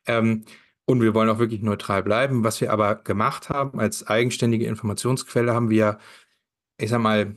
[0.07, 0.45] Ähm,
[0.87, 2.45] und wir wollen auch wirklich neutral bleiben.
[2.45, 5.99] Was wir aber gemacht haben als eigenständige Informationsquelle, haben wir
[6.79, 7.37] ich sag mal,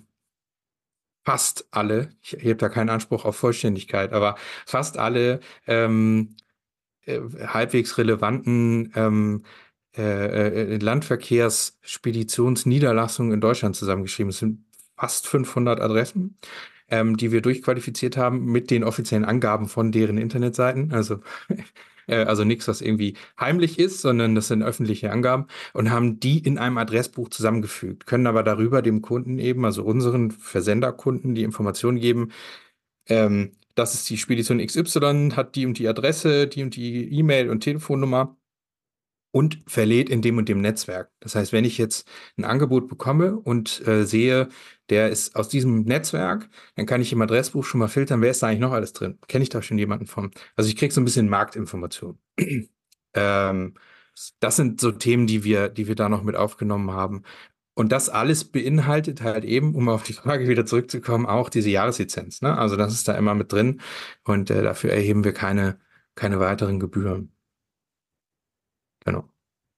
[1.26, 4.36] fast alle, ich habe da keinen Anspruch auf Vollständigkeit, aber
[4.66, 6.36] fast alle ähm,
[7.06, 9.44] äh, halbwegs relevanten ähm,
[9.98, 14.30] äh, äh Landverkehrsspeditionsniederlassungen in Deutschland zusammengeschrieben.
[14.30, 14.64] Es sind
[14.96, 16.38] fast 500 Adressen,
[16.90, 20.94] ähm, die wir durchqualifiziert haben mit den offiziellen Angaben von deren Internetseiten.
[20.94, 21.20] Also
[22.08, 26.40] äh, also nichts, was irgendwie heimlich ist, sondern das sind öffentliche Angaben und haben die
[26.40, 32.00] in einem Adressbuch zusammengefügt, können aber darüber dem Kunden eben, also unseren Versenderkunden, die Informationen
[32.00, 32.32] geben,
[33.08, 37.50] ähm, das ist die Spedition XY, hat die und die Adresse, die und die E-Mail
[37.50, 38.36] und Telefonnummer
[39.38, 41.12] und verlädt in dem und dem Netzwerk.
[41.20, 42.10] Das heißt, wenn ich jetzt
[42.40, 44.50] ein Angebot bekomme und äh, sehe,
[44.90, 48.42] der ist aus diesem Netzwerk, dann kann ich im Adressbuch schon mal filtern, wer ist
[48.42, 49.20] da eigentlich noch alles drin?
[49.28, 50.32] Kenne ich da schon jemanden von?
[50.56, 52.18] Also ich kriege so ein bisschen Marktinformation.
[53.14, 53.76] ähm,
[54.40, 57.22] das sind so Themen, die wir, die wir da noch mit aufgenommen haben.
[57.76, 62.42] Und das alles beinhaltet halt eben, um auf die Frage wieder zurückzukommen, auch diese Jahreslizenz.
[62.42, 62.58] Ne?
[62.58, 63.82] Also das ist da immer mit drin
[64.24, 65.80] und äh, dafür erheben wir keine,
[66.16, 67.37] keine weiteren Gebühren.
[69.08, 69.24] Genau.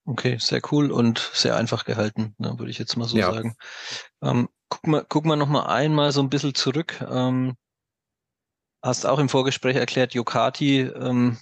[0.06, 3.32] Okay, sehr cool und sehr einfach gehalten, ne, würde ich jetzt mal so Ja.
[3.32, 3.54] sagen.
[4.22, 7.00] Ähm, guck mal, guck mal noch mal einmal so ein bisschen zurück.
[7.08, 7.56] Ähm,
[8.82, 11.38] hast auch im Vorgespräch erklärt, Yokati ähm,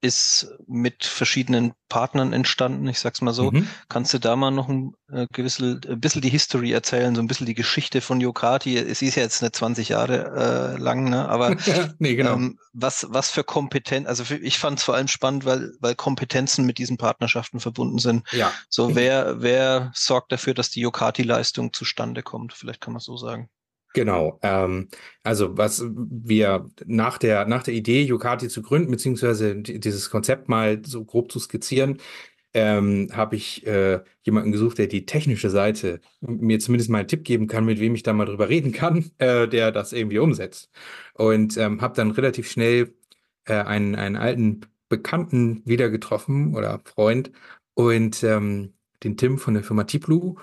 [0.00, 3.50] ist mit verschiedenen Partnern entstanden, ich sag's mal so.
[3.50, 3.66] Mhm.
[3.88, 7.26] Kannst du da mal noch ein, äh, gewissel, ein bisschen die History erzählen, so ein
[7.26, 8.76] bisschen die Geschichte von Yokati?
[8.76, 11.28] Es ist ja jetzt nicht 20 Jahre äh, lang, ne?
[11.28, 11.56] aber
[11.98, 12.34] nee, genau.
[12.34, 15.96] ähm, was, was für Kompetenz, also für, ich fand es vor allem spannend, weil, weil
[15.96, 18.24] Kompetenzen mit diesen Partnerschaften verbunden sind.
[18.32, 18.52] ja.
[18.68, 22.52] So, wer, wer sorgt dafür, dass die Yokati-Leistung zustande kommt?
[22.52, 23.48] Vielleicht kann man so sagen.
[23.94, 24.38] Genau.
[24.42, 24.88] Ähm,
[25.22, 30.48] also was wir nach der, nach der Idee, Yokati zu gründen, beziehungsweise die, dieses Konzept
[30.48, 31.98] mal so grob zu skizzieren,
[32.54, 37.24] ähm, habe ich äh, jemanden gesucht, der die technische Seite mir zumindest mal einen Tipp
[37.24, 40.70] geben kann, mit wem ich da mal drüber reden kann, äh, der das irgendwie umsetzt.
[41.14, 42.94] Und ähm, habe dann relativ schnell
[43.44, 47.30] äh, einen, einen alten Bekannten wieder getroffen oder Freund
[47.74, 48.74] und ähm,
[49.04, 50.36] den Tim von der Firma Tiplu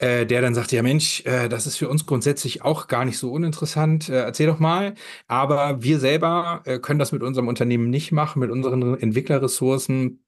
[0.00, 3.18] äh, der dann sagt, ja Mensch, äh, das ist für uns grundsätzlich auch gar nicht
[3.18, 4.94] so uninteressant, äh, erzähl doch mal.
[5.28, 10.24] Aber wir selber äh, können das mit unserem Unternehmen nicht machen, mit unseren Entwicklerressourcen.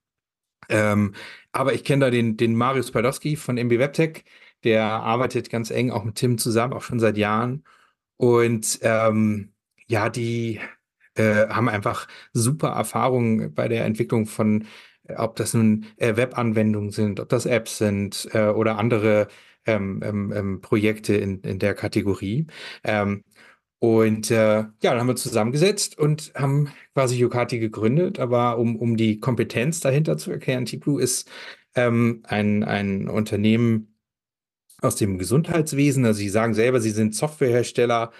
[0.68, 1.14] Ähm,
[1.52, 4.24] aber ich kenne da den, den Marius Padowski von MB Webtech,
[4.64, 7.64] der arbeitet ganz eng auch mit Tim zusammen, auch schon seit Jahren.
[8.18, 9.52] Und ähm,
[9.88, 10.60] ja, die
[11.14, 14.66] äh, haben einfach super Erfahrungen bei der Entwicklung von,
[15.16, 19.28] ob das nun äh, Webanwendungen sind, ob das Apps sind äh, oder andere
[19.66, 22.46] ähm, ähm, ähm, Projekte in, in der Kategorie.
[22.84, 23.24] Ähm,
[23.78, 28.20] und äh, ja, dann haben wir zusammengesetzt und haben quasi Yokati gegründet.
[28.20, 31.28] Aber um, um die Kompetenz dahinter zu erklären, T-Blue ist
[31.74, 33.96] ähm, ein, ein Unternehmen
[34.80, 36.04] aus dem Gesundheitswesen.
[36.04, 38.12] Also sie sagen selber, sie sind Softwarehersteller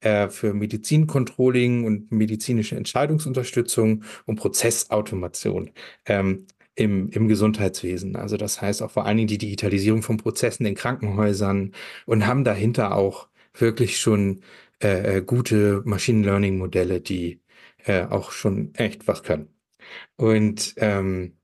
[0.00, 5.70] äh, für Medizincontrolling und medizinische Entscheidungsunterstützung und Prozessautomation.
[6.06, 6.46] Ähm,
[6.80, 8.16] im, im Gesundheitswesen.
[8.16, 11.72] Also das heißt auch vor allen Dingen die Digitalisierung von Prozessen in Krankenhäusern
[12.06, 14.42] und haben dahinter auch wirklich schon
[14.82, 17.42] äh, äh, gute Machine Learning Modelle, die
[17.84, 19.48] äh, auch schon echt was können.
[20.16, 21.36] Und ähm,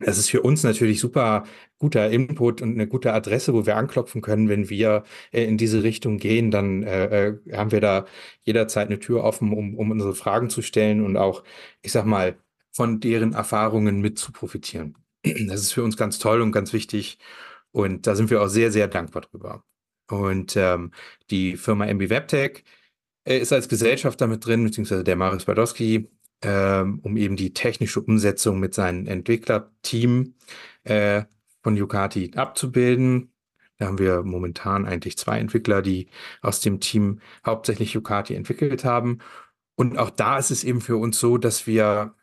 [0.00, 1.44] das ist für uns natürlich super
[1.78, 5.82] guter Input und eine gute Adresse, wo wir anklopfen können, wenn wir äh, in diese
[5.82, 6.50] Richtung gehen.
[6.50, 8.06] Dann äh, äh haben wir da
[8.42, 11.44] jederzeit eine Tür offen, um, um unsere Fragen zu stellen und auch,
[11.82, 12.36] ich sag mal,
[12.72, 14.96] von deren Erfahrungen mit zu profitieren.
[15.22, 17.18] Das ist für uns ganz toll und ganz wichtig.
[17.72, 19.64] Und da sind wir auch sehr, sehr dankbar drüber.
[20.10, 20.92] Und ähm,
[21.30, 22.64] die Firma MB Webtech
[23.24, 26.08] äh, ist als Gesellschafter mit drin, beziehungsweise der Marius Badowski,
[26.42, 30.34] ähm, um eben die technische Umsetzung mit seinem Entwicklerteam
[30.84, 31.24] äh,
[31.62, 33.32] von Yukati abzubilden.
[33.76, 36.08] Da haben wir momentan eigentlich zwei Entwickler, die
[36.42, 39.18] aus dem Team hauptsächlich Yukati entwickelt haben.
[39.76, 42.14] Und auch da ist es eben für uns so, dass wir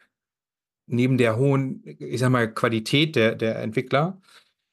[0.87, 4.19] neben der hohen, ich sag mal, Qualität der, der Entwickler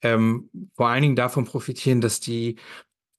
[0.02, 2.56] ähm, vor allen Dingen davon profitieren, dass die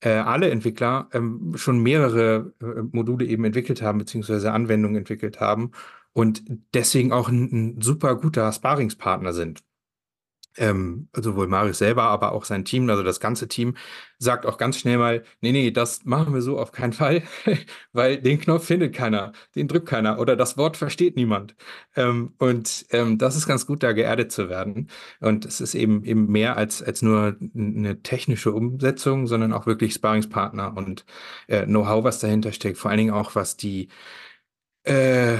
[0.01, 5.71] äh, alle Entwickler ähm, schon mehrere äh, Module eben entwickelt haben, beziehungsweise Anwendungen entwickelt haben
[6.13, 9.63] und deswegen auch ein, ein super guter Sparingspartner sind
[10.57, 13.75] ähm, sowohl Marius selber, aber auch sein Team, also das ganze Team,
[14.19, 17.23] sagt auch ganz schnell mal, nee, nee, das machen wir so auf keinen Fall,
[17.93, 21.55] weil den Knopf findet keiner, den drückt keiner oder das Wort versteht niemand.
[21.95, 24.89] Ähm, und ähm, das ist ganz gut, da geerdet zu werden.
[25.19, 29.93] Und es ist eben eben mehr als, als nur eine technische Umsetzung, sondern auch wirklich
[29.93, 31.05] Sparringspartner und
[31.47, 33.89] äh, Know-how, was dahinter steckt, vor allen Dingen auch, was die
[34.83, 35.37] äh,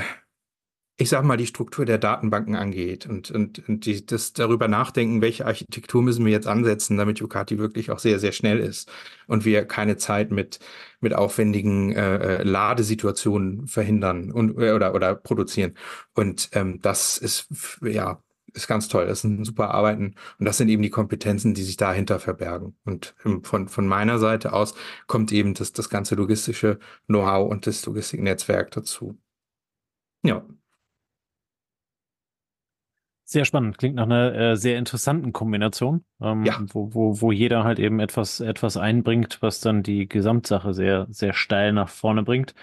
[0.98, 5.22] ich sag mal, die Struktur der Datenbanken angeht und, und, und die, das darüber nachdenken,
[5.22, 8.91] welche Architektur müssen wir jetzt ansetzen, damit Yukati wirklich auch sehr, sehr schnell ist
[9.28, 10.60] und wir keine Zeit mit,
[11.02, 15.74] mit aufwendigen äh, äh Ladesituationen verhindern und, äh, oder, oder produzieren.
[16.14, 17.48] Und ähm, das ist,
[17.82, 18.22] ja,
[18.54, 19.08] ist ganz toll.
[19.08, 22.78] Das sind super Arbeiten und das sind eben die Kompetenzen, die sich dahinter verbergen.
[22.86, 24.76] Und ähm, von, von meiner Seite aus
[25.08, 29.18] kommt eben das, das ganze logistische Know-how und das Logistiknetzwerk dazu.
[30.24, 30.46] Ja.
[33.26, 36.60] Sehr spannend, klingt nach einer äh, sehr interessanten Kombination, ähm, Ja.
[36.72, 41.34] wo, wo, wo jeder halt eben etwas, etwas einbringt, was dann die Gesamtsache sehr, sehr
[41.34, 42.54] steil nach vorne bringt.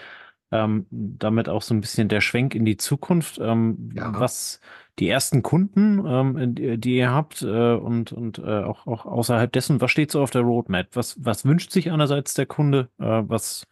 [0.53, 4.11] Ähm, damit auch so ein bisschen der Schwenk in die Zukunft, ähm, Ja.
[4.19, 4.59] was
[4.99, 9.51] die ersten Kunden, ähm, die, die ihr habt äh, und, und äh, auch, auch außerhalb
[9.51, 10.89] dessen, was steht so auf der Roadmap?
[10.93, 12.89] Was, was wünscht sich einerseits der Kunde?
[12.99, 13.65] Äh, was,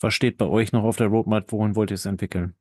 [0.00, 1.50] was steht bei euch noch auf der Roadmap?
[1.52, 2.54] Wohin wollt ihr es entwickeln?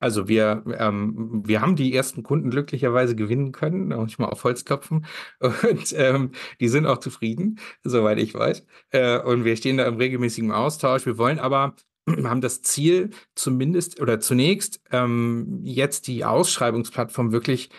[0.00, 4.26] Also wir, ähm, wir haben die ersten Kunden glücklicherweise gewinnen können, da muss ich mal
[4.26, 5.06] auf Holz klopfen.
[5.40, 8.64] Und ähm, die sind auch zufrieden, soweit ich weiß.
[8.90, 11.06] Äh, und wir stehen da im regelmäßigen Austausch.
[11.06, 11.74] Wir wollen aber,
[12.24, 17.70] haben das Ziel zumindest oder zunächst ähm, jetzt die Ausschreibungsplattform wirklich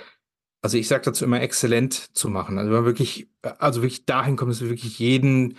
[0.61, 2.57] also ich sage dazu immer exzellent zu machen.
[2.57, 5.57] Also man wirklich, also wirklich dahin kommt, dass wir wirklich jeden,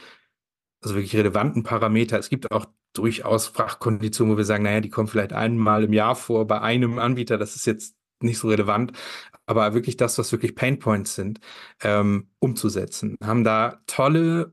[0.83, 5.09] also wirklich relevanten Parameter, es gibt auch durchaus Frachtkonditionen, wo wir sagen, naja, die kommen
[5.09, 8.93] vielleicht einmal im Jahr vor bei einem Anbieter, das ist jetzt nicht so relevant,
[9.47, 11.41] aber wirklich das, was wirklich Painpoints sind,
[11.83, 13.17] ähm, umzusetzen.
[13.23, 14.53] Haben da tolle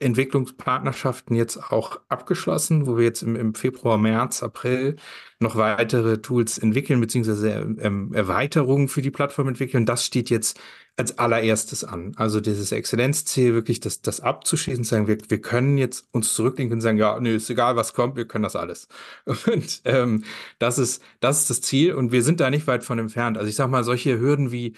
[0.00, 4.96] Entwicklungspartnerschaften jetzt auch abgeschlossen, wo wir jetzt im, im Februar, März, April
[5.38, 9.86] noch weitere Tools entwickeln, beziehungsweise ähm, Erweiterungen für die Plattform entwickeln.
[9.86, 10.58] Das steht jetzt
[10.96, 12.12] als allererstes an.
[12.16, 16.80] Also dieses Exzellenzziel, wirklich das, das abzuschließen, sagen, wir, wir können jetzt uns zurücklegen und
[16.80, 18.88] sagen, ja, nee, ist egal, was kommt, wir können das alles.
[19.26, 20.24] Und ähm,
[20.58, 23.38] das, ist, das ist das Ziel und wir sind da nicht weit von entfernt.
[23.38, 24.74] Also ich sag mal, solche Hürden wie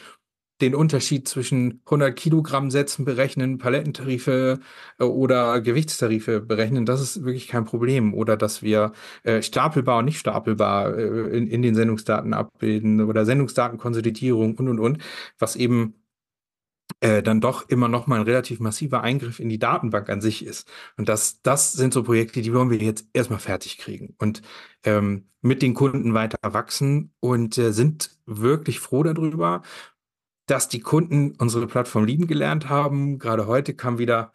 [0.62, 4.60] den Unterschied zwischen 100 Kilogramm Sätzen berechnen, Palettentarife
[4.98, 8.14] äh, oder Gewichtstarife berechnen, das ist wirklich kein Problem.
[8.14, 8.92] Oder dass wir
[9.24, 14.78] äh, stapelbar und nicht stapelbar äh, in, in den Sendungsdaten abbilden oder Sendungsdatenkonsolidierung und, und,
[14.78, 14.98] und,
[15.38, 15.94] was eben
[17.00, 20.44] äh, dann doch immer noch mal ein relativ massiver Eingriff in die Datenbank an sich
[20.44, 20.68] ist.
[20.96, 24.42] Und das, das sind so Projekte, die wollen wir jetzt erstmal fertig kriegen und
[24.84, 29.62] ähm, mit den Kunden weiter wachsen und äh, sind wirklich froh darüber
[30.52, 33.18] dass die Kunden unsere Plattform lieben gelernt haben.
[33.18, 34.34] Gerade heute kam wieder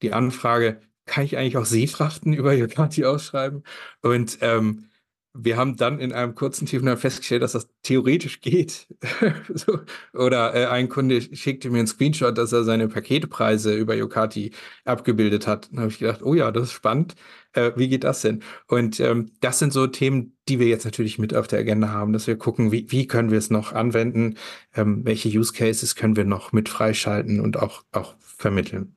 [0.00, 3.62] die Anfrage, kann ich eigentlich auch Seefrachten über Yokati ausschreiben?
[4.00, 4.86] Und ähm,
[5.34, 8.86] wir haben dann in einem kurzen Telefonat festgestellt, dass das theoretisch geht.
[9.54, 9.80] so.
[10.12, 14.52] Oder äh, ein Kunde schickte mir einen Screenshot, dass er seine Paketpreise über Yokati
[14.84, 15.70] abgebildet hat.
[15.70, 17.14] Dann habe ich gedacht, oh ja, das ist spannend.
[17.54, 18.42] Äh, wie geht das denn?
[18.68, 22.12] Und ähm, das sind so Themen, die wir jetzt natürlich mit auf der Agenda haben,
[22.12, 24.36] dass wir gucken, wie, wie können wir es noch anwenden,
[24.74, 28.96] ähm, welche Use Cases können wir noch mit freischalten und auch, auch vermitteln.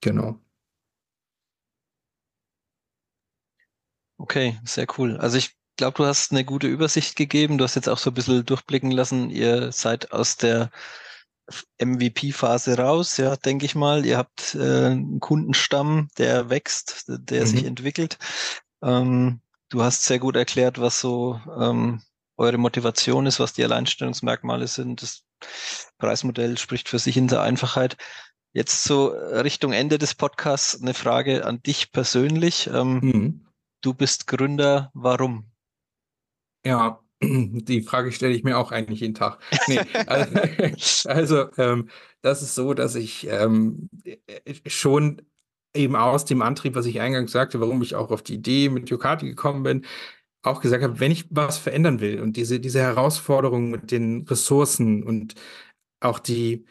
[0.00, 0.40] Genau.
[4.18, 5.16] Okay, sehr cool.
[5.18, 7.58] Also ich glaube, du hast eine gute Übersicht gegeben.
[7.58, 9.30] Du hast jetzt auch so ein bisschen durchblicken lassen.
[9.30, 10.70] Ihr seid aus der
[11.78, 14.04] MVP-Phase raus, ja, denke ich mal.
[14.04, 17.46] Ihr habt äh, einen Kundenstamm, der wächst, der mhm.
[17.46, 18.18] sich entwickelt.
[18.82, 22.02] Ähm, du hast sehr gut erklärt, was so ähm,
[22.36, 25.02] eure Motivation ist, was die Alleinstellungsmerkmale sind.
[25.02, 25.22] Das
[25.98, 27.96] Preismodell spricht für sich in der Einfachheit.
[28.52, 32.68] Jetzt so Richtung Ende des Podcasts eine Frage an dich persönlich.
[32.68, 33.46] Ähm, mhm.
[33.82, 35.50] Du bist Gründer, warum?
[36.66, 39.38] Ja, die Frage stelle ich mir auch eigentlich jeden Tag.
[39.68, 40.34] Nee, also,
[41.08, 41.88] also ähm,
[42.22, 43.88] das ist so, dass ich ähm,
[44.66, 45.22] schon
[45.74, 48.90] eben aus dem Antrieb, was ich eingangs sagte, warum ich auch auf die Idee mit
[48.90, 49.86] Yokati gekommen bin,
[50.42, 55.04] auch gesagt habe, wenn ich was verändern will und diese, diese Herausforderung mit den Ressourcen
[55.04, 55.34] und
[56.00, 56.66] auch die,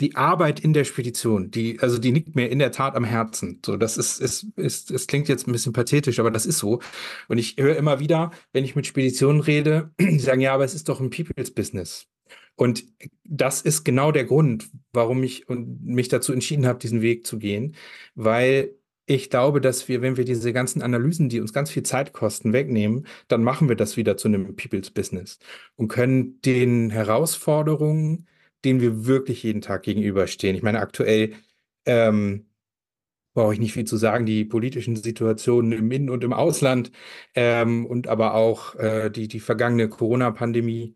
[0.00, 3.60] die Arbeit in der Spedition, die, also die liegt mir in der Tat am Herzen.
[3.64, 6.80] So, das ist, ist, ist, es klingt jetzt ein bisschen pathetisch, aber das ist so.
[7.28, 10.74] Und ich höre immer wieder, wenn ich mit Speditionen rede, die sagen, ja, aber es
[10.74, 12.06] ist doch ein People's Business.
[12.56, 12.84] Und
[13.24, 17.74] das ist genau der Grund, warum ich mich dazu entschieden habe, diesen Weg zu gehen,
[18.14, 18.74] weil
[19.06, 22.52] ich glaube, dass wir, wenn wir diese ganzen Analysen, die uns ganz viel Zeit kosten,
[22.52, 25.38] wegnehmen, dann machen wir das wieder zu einem People's Business
[25.76, 28.26] und können den Herausforderungen,
[28.66, 30.56] denen wir wirklich jeden Tag gegenüberstehen.
[30.56, 31.34] Ich meine, aktuell
[31.86, 32.46] ähm,
[33.34, 36.90] brauche ich nicht viel zu sagen, die politischen Situationen im In- und im Ausland
[37.34, 40.94] ähm, und aber auch äh, die, die vergangene Corona-Pandemie,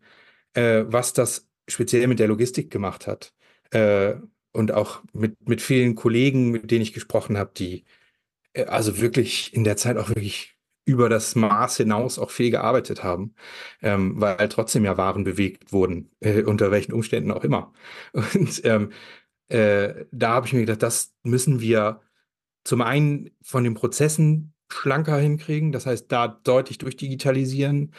[0.53, 3.33] äh, was das speziell mit der Logistik gemacht hat.
[3.71, 4.15] Äh,
[4.53, 7.85] und auch mit, mit vielen Kollegen, mit denen ich gesprochen habe, die
[8.53, 10.57] äh, also wirklich in der Zeit auch wirklich
[10.91, 13.33] über das Maß hinaus auch viel gearbeitet haben,
[13.81, 17.73] ähm, weil trotzdem ja Waren bewegt wurden, äh, unter welchen Umständen auch immer.
[18.13, 18.91] Und ähm,
[19.47, 22.01] äh, da habe ich mir gedacht, das müssen wir
[22.65, 27.93] zum einen von den Prozessen schlanker hinkriegen, das heißt da deutlich durchdigitalisieren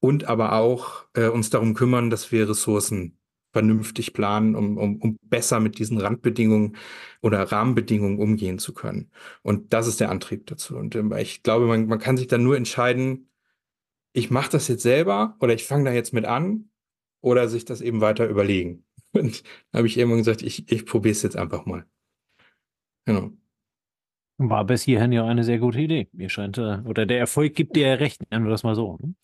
[0.00, 3.17] und aber auch äh, uns darum kümmern, dass wir Ressourcen
[3.52, 6.76] vernünftig planen, um, um, um besser mit diesen Randbedingungen
[7.22, 9.10] oder Rahmenbedingungen umgehen zu können.
[9.42, 10.76] Und das ist der Antrieb dazu.
[10.76, 13.30] Und ähm, ich glaube, man, man kann sich dann nur entscheiden,
[14.12, 16.70] ich mache das jetzt selber oder ich fange da jetzt mit an
[17.20, 18.84] oder sich das eben weiter überlegen.
[19.12, 21.86] Und da habe ich irgendwann gesagt, ich, ich probiere es jetzt einfach mal.
[23.06, 23.30] Genau.
[24.40, 26.08] War bis hierhin ja eine sehr gute Idee.
[26.12, 28.98] Mir scheint, äh, oder der Erfolg gibt dir ja recht, nennen wir das mal so.
[29.00, 29.14] Ne?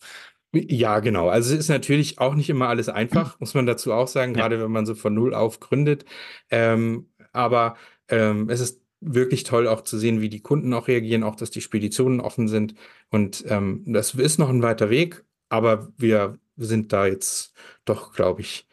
[0.55, 1.29] Ja, genau.
[1.29, 4.41] Also es ist natürlich auch nicht immer alles einfach, muss man dazu auch sagen, ja.
[4.41, 6.05] gerade wenn man so von Null auf gründet.
[6.49, 7.75] Ähm, aber
[8.07, 11.51] ähm, es ist wirklich toll auch zu sehen, wie die Kunden auch reagieren, auch dass
[11.51, 12.75] die Speditionen offen sind.
[13.09, 17.53] Und ähm, das ist noch ein weiter Weg, aber wir sind da jetzt
[17.83, 18.67] doch, glaube ich,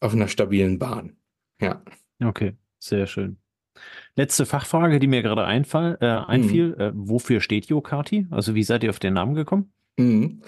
[0.00, 1.16] auf einer stabilen Bahn.
[1.60, 1.82] Ja.
[2.22, 3.38] Okay, sehr schön.
[4.16, 6.68] Letzte Fachfrage, die mir gerade einfall, äh, einfiel.
[6.68, 6.80] Mhm.
[6.80, 8.26] Äh, wofür steht Yokati?
[8.30, 9.72] Also wie seid ihr auf den Namen gekommen?
[9.96, 10.42] Mhm.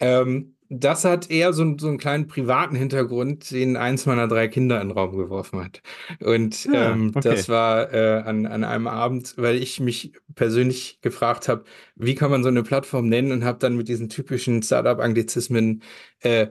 [0.00, 4.80] Ähm, das hat eher so, so einen kleinen privaten Hintergrund, den eins meiner drei Kinder
[4.80, 5.82] in den Raum geworfen hat.
[6.20, 7.20] Und Ja, ähm, okay.
[7.28, 12.30] das war äh, an, an einem Abend, weil ich mich persönlich gefragt habe, wie kann
[12.30, 15.82] man so eine Plattform nennen und habe dann mit diesen typischen Startup-Anglizismen
[16.20, 16.48] äh,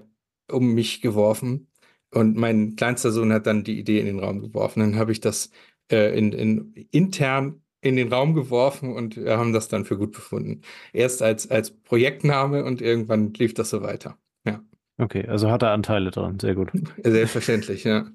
[0.51, 1.67] um mich geworfen.
[2.13, 4.81] Und mein kleinster Sohn hat dann die Idee in den Raum geworfen.
[4.81, 5.49] Dann habe ich das
[5.91, 10.11] äh, in, in, intern in den Raum geworfen und wir haben das dann für gut
[10.11, 10.61] befunden.
[10.93, 14.17] Erst als, als Projektname und irgendwann lief das so weiter.
[14.45, 14.63] Ja,
[15.01, 16.39] Okay, also hat er Anteile dran.
[16.39, 16.69] Sehr gut.
[17.03, 18.05] selbstverständlich, ja.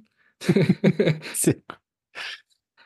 [1.35, 1.57] Sehr.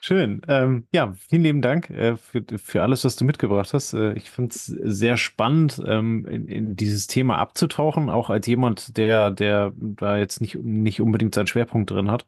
[0.03, 0.41] Schön.
[0.49, 3.93] Ähm, ja, vielen lieben Dank äh, für, für alles, was du mitgebracht hast.
[3.93, 8.97] Äh, ich finde es sehr spannend, ähm, in, in dieses Thema abzutauchen, auch als jemand,
[8.97, 12.27] der, der da jetzt nicht, nicht unbedingt seinen Schwerpunkt drin hat.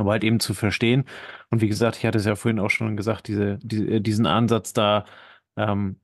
[0.00, 1.04] Aber halt eben zu verstehen.
[1.50, 4.72] Und wie gesagt, ich hatte es ja vorhin auch schon gesagt, diese, die, diesen Ansatz
[4.72, 5.04] da,
[5.56, 5.96] ähm,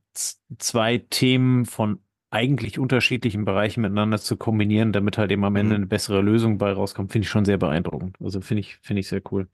[0.59, 5.77] zwei Themen von eigentlich unterschiedlichen Bereichen miteinander zu kombinieren, damit halt eben am Ende Mhm.
[5.77, 8.17] eine bessere Lösung bei rauskommt, finde ich schon sehr beeindruckend.
[8.23, 9.49] Also finde ich, finde ich sehr cool.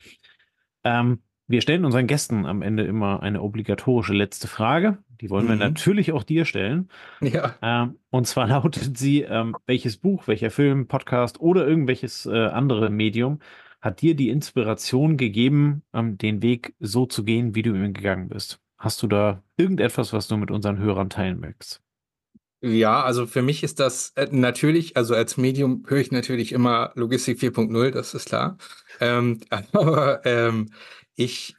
[0.85, 4.99] Ähm, wir stellen unseren Gästen am Ende immer eine obligatorische letzte Frage.
[5.21, 5.59] Die wollen wir Mhm.
[5.59, 6.89] natürlich auch dir stellen.
[7.21, 12.47] Ja, Ähm, und zwar lautet sie, ähm, welches Buch, welcher Film, Podcast oder irgendwelches äh,
[12.49, 13.41] andere Medium
[13.83, 18.29] hat dir die Inspiration gegeben, ähm, den Weg so zu gehen, wie du ihn gegangen
[18.29, 18.61] bist?
[18.79, 21.83] Hast du da irgendetwas, was du mit unseren Hörern teilen möchtest?
[22.63, 26.93] ja, also für mich ist das äh, natürlich, also als Medium höre ich natürlich immer
[26.95, 28.57] Logistik 4.0, das ist klar.
[29.01, 30.71] Ähm, aber ähm,
[31.17, 31.57] ich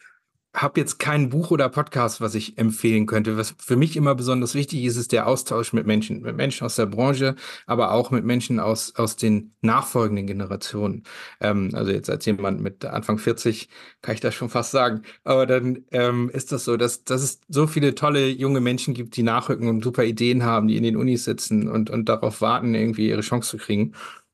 [0.53, 3.37] habe jetzt kein Buch oder Podcast, was ich empfehlen könnte.
[3.37, 6.75] Was für mich immer besonders wichtig ist, ist der Austausch mit Menschen, mit Menschen aus
[6.75, 7.35] der Branche,
[7.65, 11.03] aber auch mit Menschen aus, aus den nachfolgenden Generationen.
[11.41, 13.67] Ähm, also jetzt als jemand mit Anfang 40
[14.03, 15.01] kann ich das schon fast sagen.
[15.23, 19.17] Aber dann ähm, ist das so, dass, dass es so viele tolle junge Menschen gibt,
[19.17, 22.75] die nachrücken und super Ideen haben, die in den Unis sitzen und, und darauf warten,
[22.75, 23.93] irgendwie ihre Chance zu kriegen.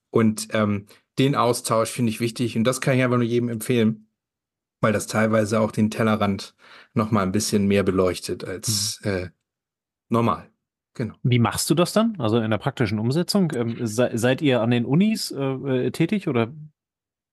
[0.10, 4.09] Und ähm, den Austausch finde ich wichtig und das kann ich einfach nur jedem empfehlen
[4.82, 6.56] weil das teilweise auch den Tellerrand
[6.94, 9.30] noch mal ein bisschen mehr beleuchtet als äh,
[10.10, 10.50] normal.
[10.94, 11.16] Genau.
[11.24, 12.16] Wie machst du das dann?
[12.20, 13.52] Also in der praktischen Umsetzung?
[13.56, 16.52] Ähm, se seid ihr an den Unis äh, äh, tätig oder?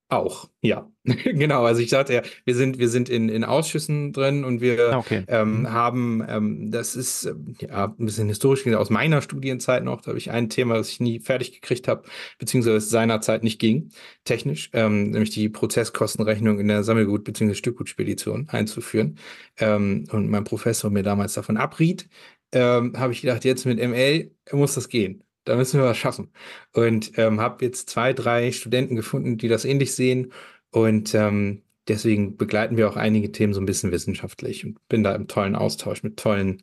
[0.08, 0.88] Auch, ja.
[1.04, 1.64] genau.
[1.64, 4.98] Also ich sagte ja, wir sind, wir sind in, in Ausschüssen drin und wir Ah,
[4.98, 5.24] okay.
[5.26, 5.72] ähm, Mhm.
[5.72, 10.00] haben, ähm, das ist ähm, ja ein bisschen historisch gesehen aus meiner Studienzeit noch.
[10.02, 12.04] Da habe ich ein Thema, das ich nie fertig gekriegt habe,
[12.38, 13.90] beziehungsweise seinerzeit nicht ging,
[14.22, 17.54] technisch, ähm, nämlich die Prozesskostenrechnung in der Sammelgut- bzw.
[17.54, 19.18] Stückgutspedition einzuführen.
[19.58, 22.08] Ähm, und mein Professor mir damals davon abriet,
[22.52, 25.22] ähm, habe ich gedacht, jetzt mit ML muss das gehen.
[25.46, 26.30] Da müssen wir was schaffen.
[26.74, 30.32] Und ähm, habe jetzt zwei, drei Studenten gefunden, die das ähnlich sehen.
[30.70, 35.14] Und ähm, deswegen begleiten wir auch einige Themen so ein bisschen wissenschaftlich und bin da
[35.14, 36.62] im tollen Austausch mit tollen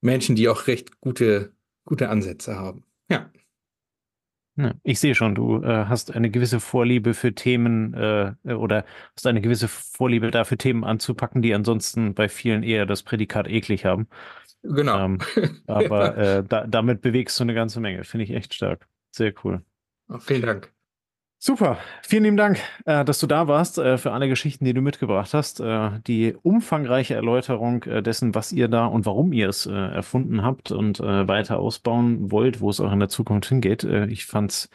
[0.00, 1.52] Menschen, die auch recht gute,
[1.84, 2.84] gute Ansätze haben.
[3.08, 3.30] Ja.
[4.82, 9.40] Ich sehe schon, du äh, hast eine gewisse Vorliebe für Themen äh, oder hast eine
[9.40, 14.08] gewisse Vorliebe dafür, Themen anzupacken, die ansonsten bei vielen eher das Prädikat eklig haben.
[14.68, 15.04] Genau.
[15.04, 15.18] Ähm,
[15.66, 18.04] aber äh, da, damit bewegst du eine ganze Menge.
[18.04, 18.86] Finde ich echt stark.
[19.10, 19.62] Sehr cool.
[20.20, 20.72] Vielen Dank.
[21.40, 24.80] Super, vielen lieben Dank, äh, dass du da warst, äh, für alle Geschichten, die du
[24.80, 25.60] mitgebracht hast.
[25.60, 30.42] Äh, die umfangreiche Erläuterung äh, dessen, was ihr da und warum ihr es äh, erfunden
[30.42, 33.84] habt und äh, weiter ausbauen wollt, wo es auch in der Zukunft hingeht.
[33.84, 34.68] Äh, ich fand's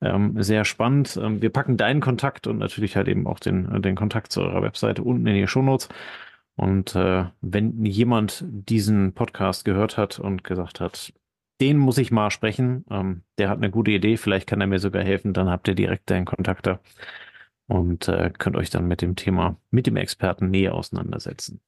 [0.00, 1.18] ähm, sehr spannend.
[1.22, 4.62] Ähm, wir packen deinen Kontakt und natürlich halt eben auch den, den Kontakt zu eurer
[4.62, 5.90] Webseite unten in die Shownotes.
[6.56, 11.12] Und äh, wenn jemand diesen Podcast gehört hat und gesagt hat,
[11.60, 12.84] den muss ich mal sprechen.
[12.90, 15.32] Ähm, der hat eine gute Idee, vielleicht kann er mir sogar helfen.
[15.32, 16.80] Dann habt ihr direkt deinen Kontakt da
[17.66, 21.60] und äh, könnt euch dann mit dem Thema, mit dem Experten näher auseinandersetzen.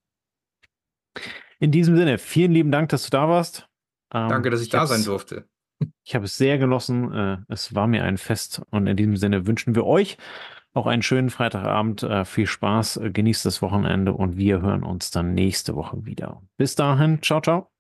[1.59, 3.69] In diesem Sinne, vielen lieben Dank, dass du da warst.
[4.15, 5.49] Ähm, Danke, dass ich, da hab's- sein durfte.
[6.05, 7.13] Ich habe es sehr genossen.
[7.13, 10.17] Äh, es war mir ein Fest und in diesem Sinne wünschen wir euch
[10.75, 12.03] auch einen schönen Freitagabend.
[12.03, 16.43] Äh, viel Spaß, äh, genießt das Wochenende und wir hören uns dann nächste Woche wieder.
[16.57, 17.78] Bis dahin, ciao, ciao.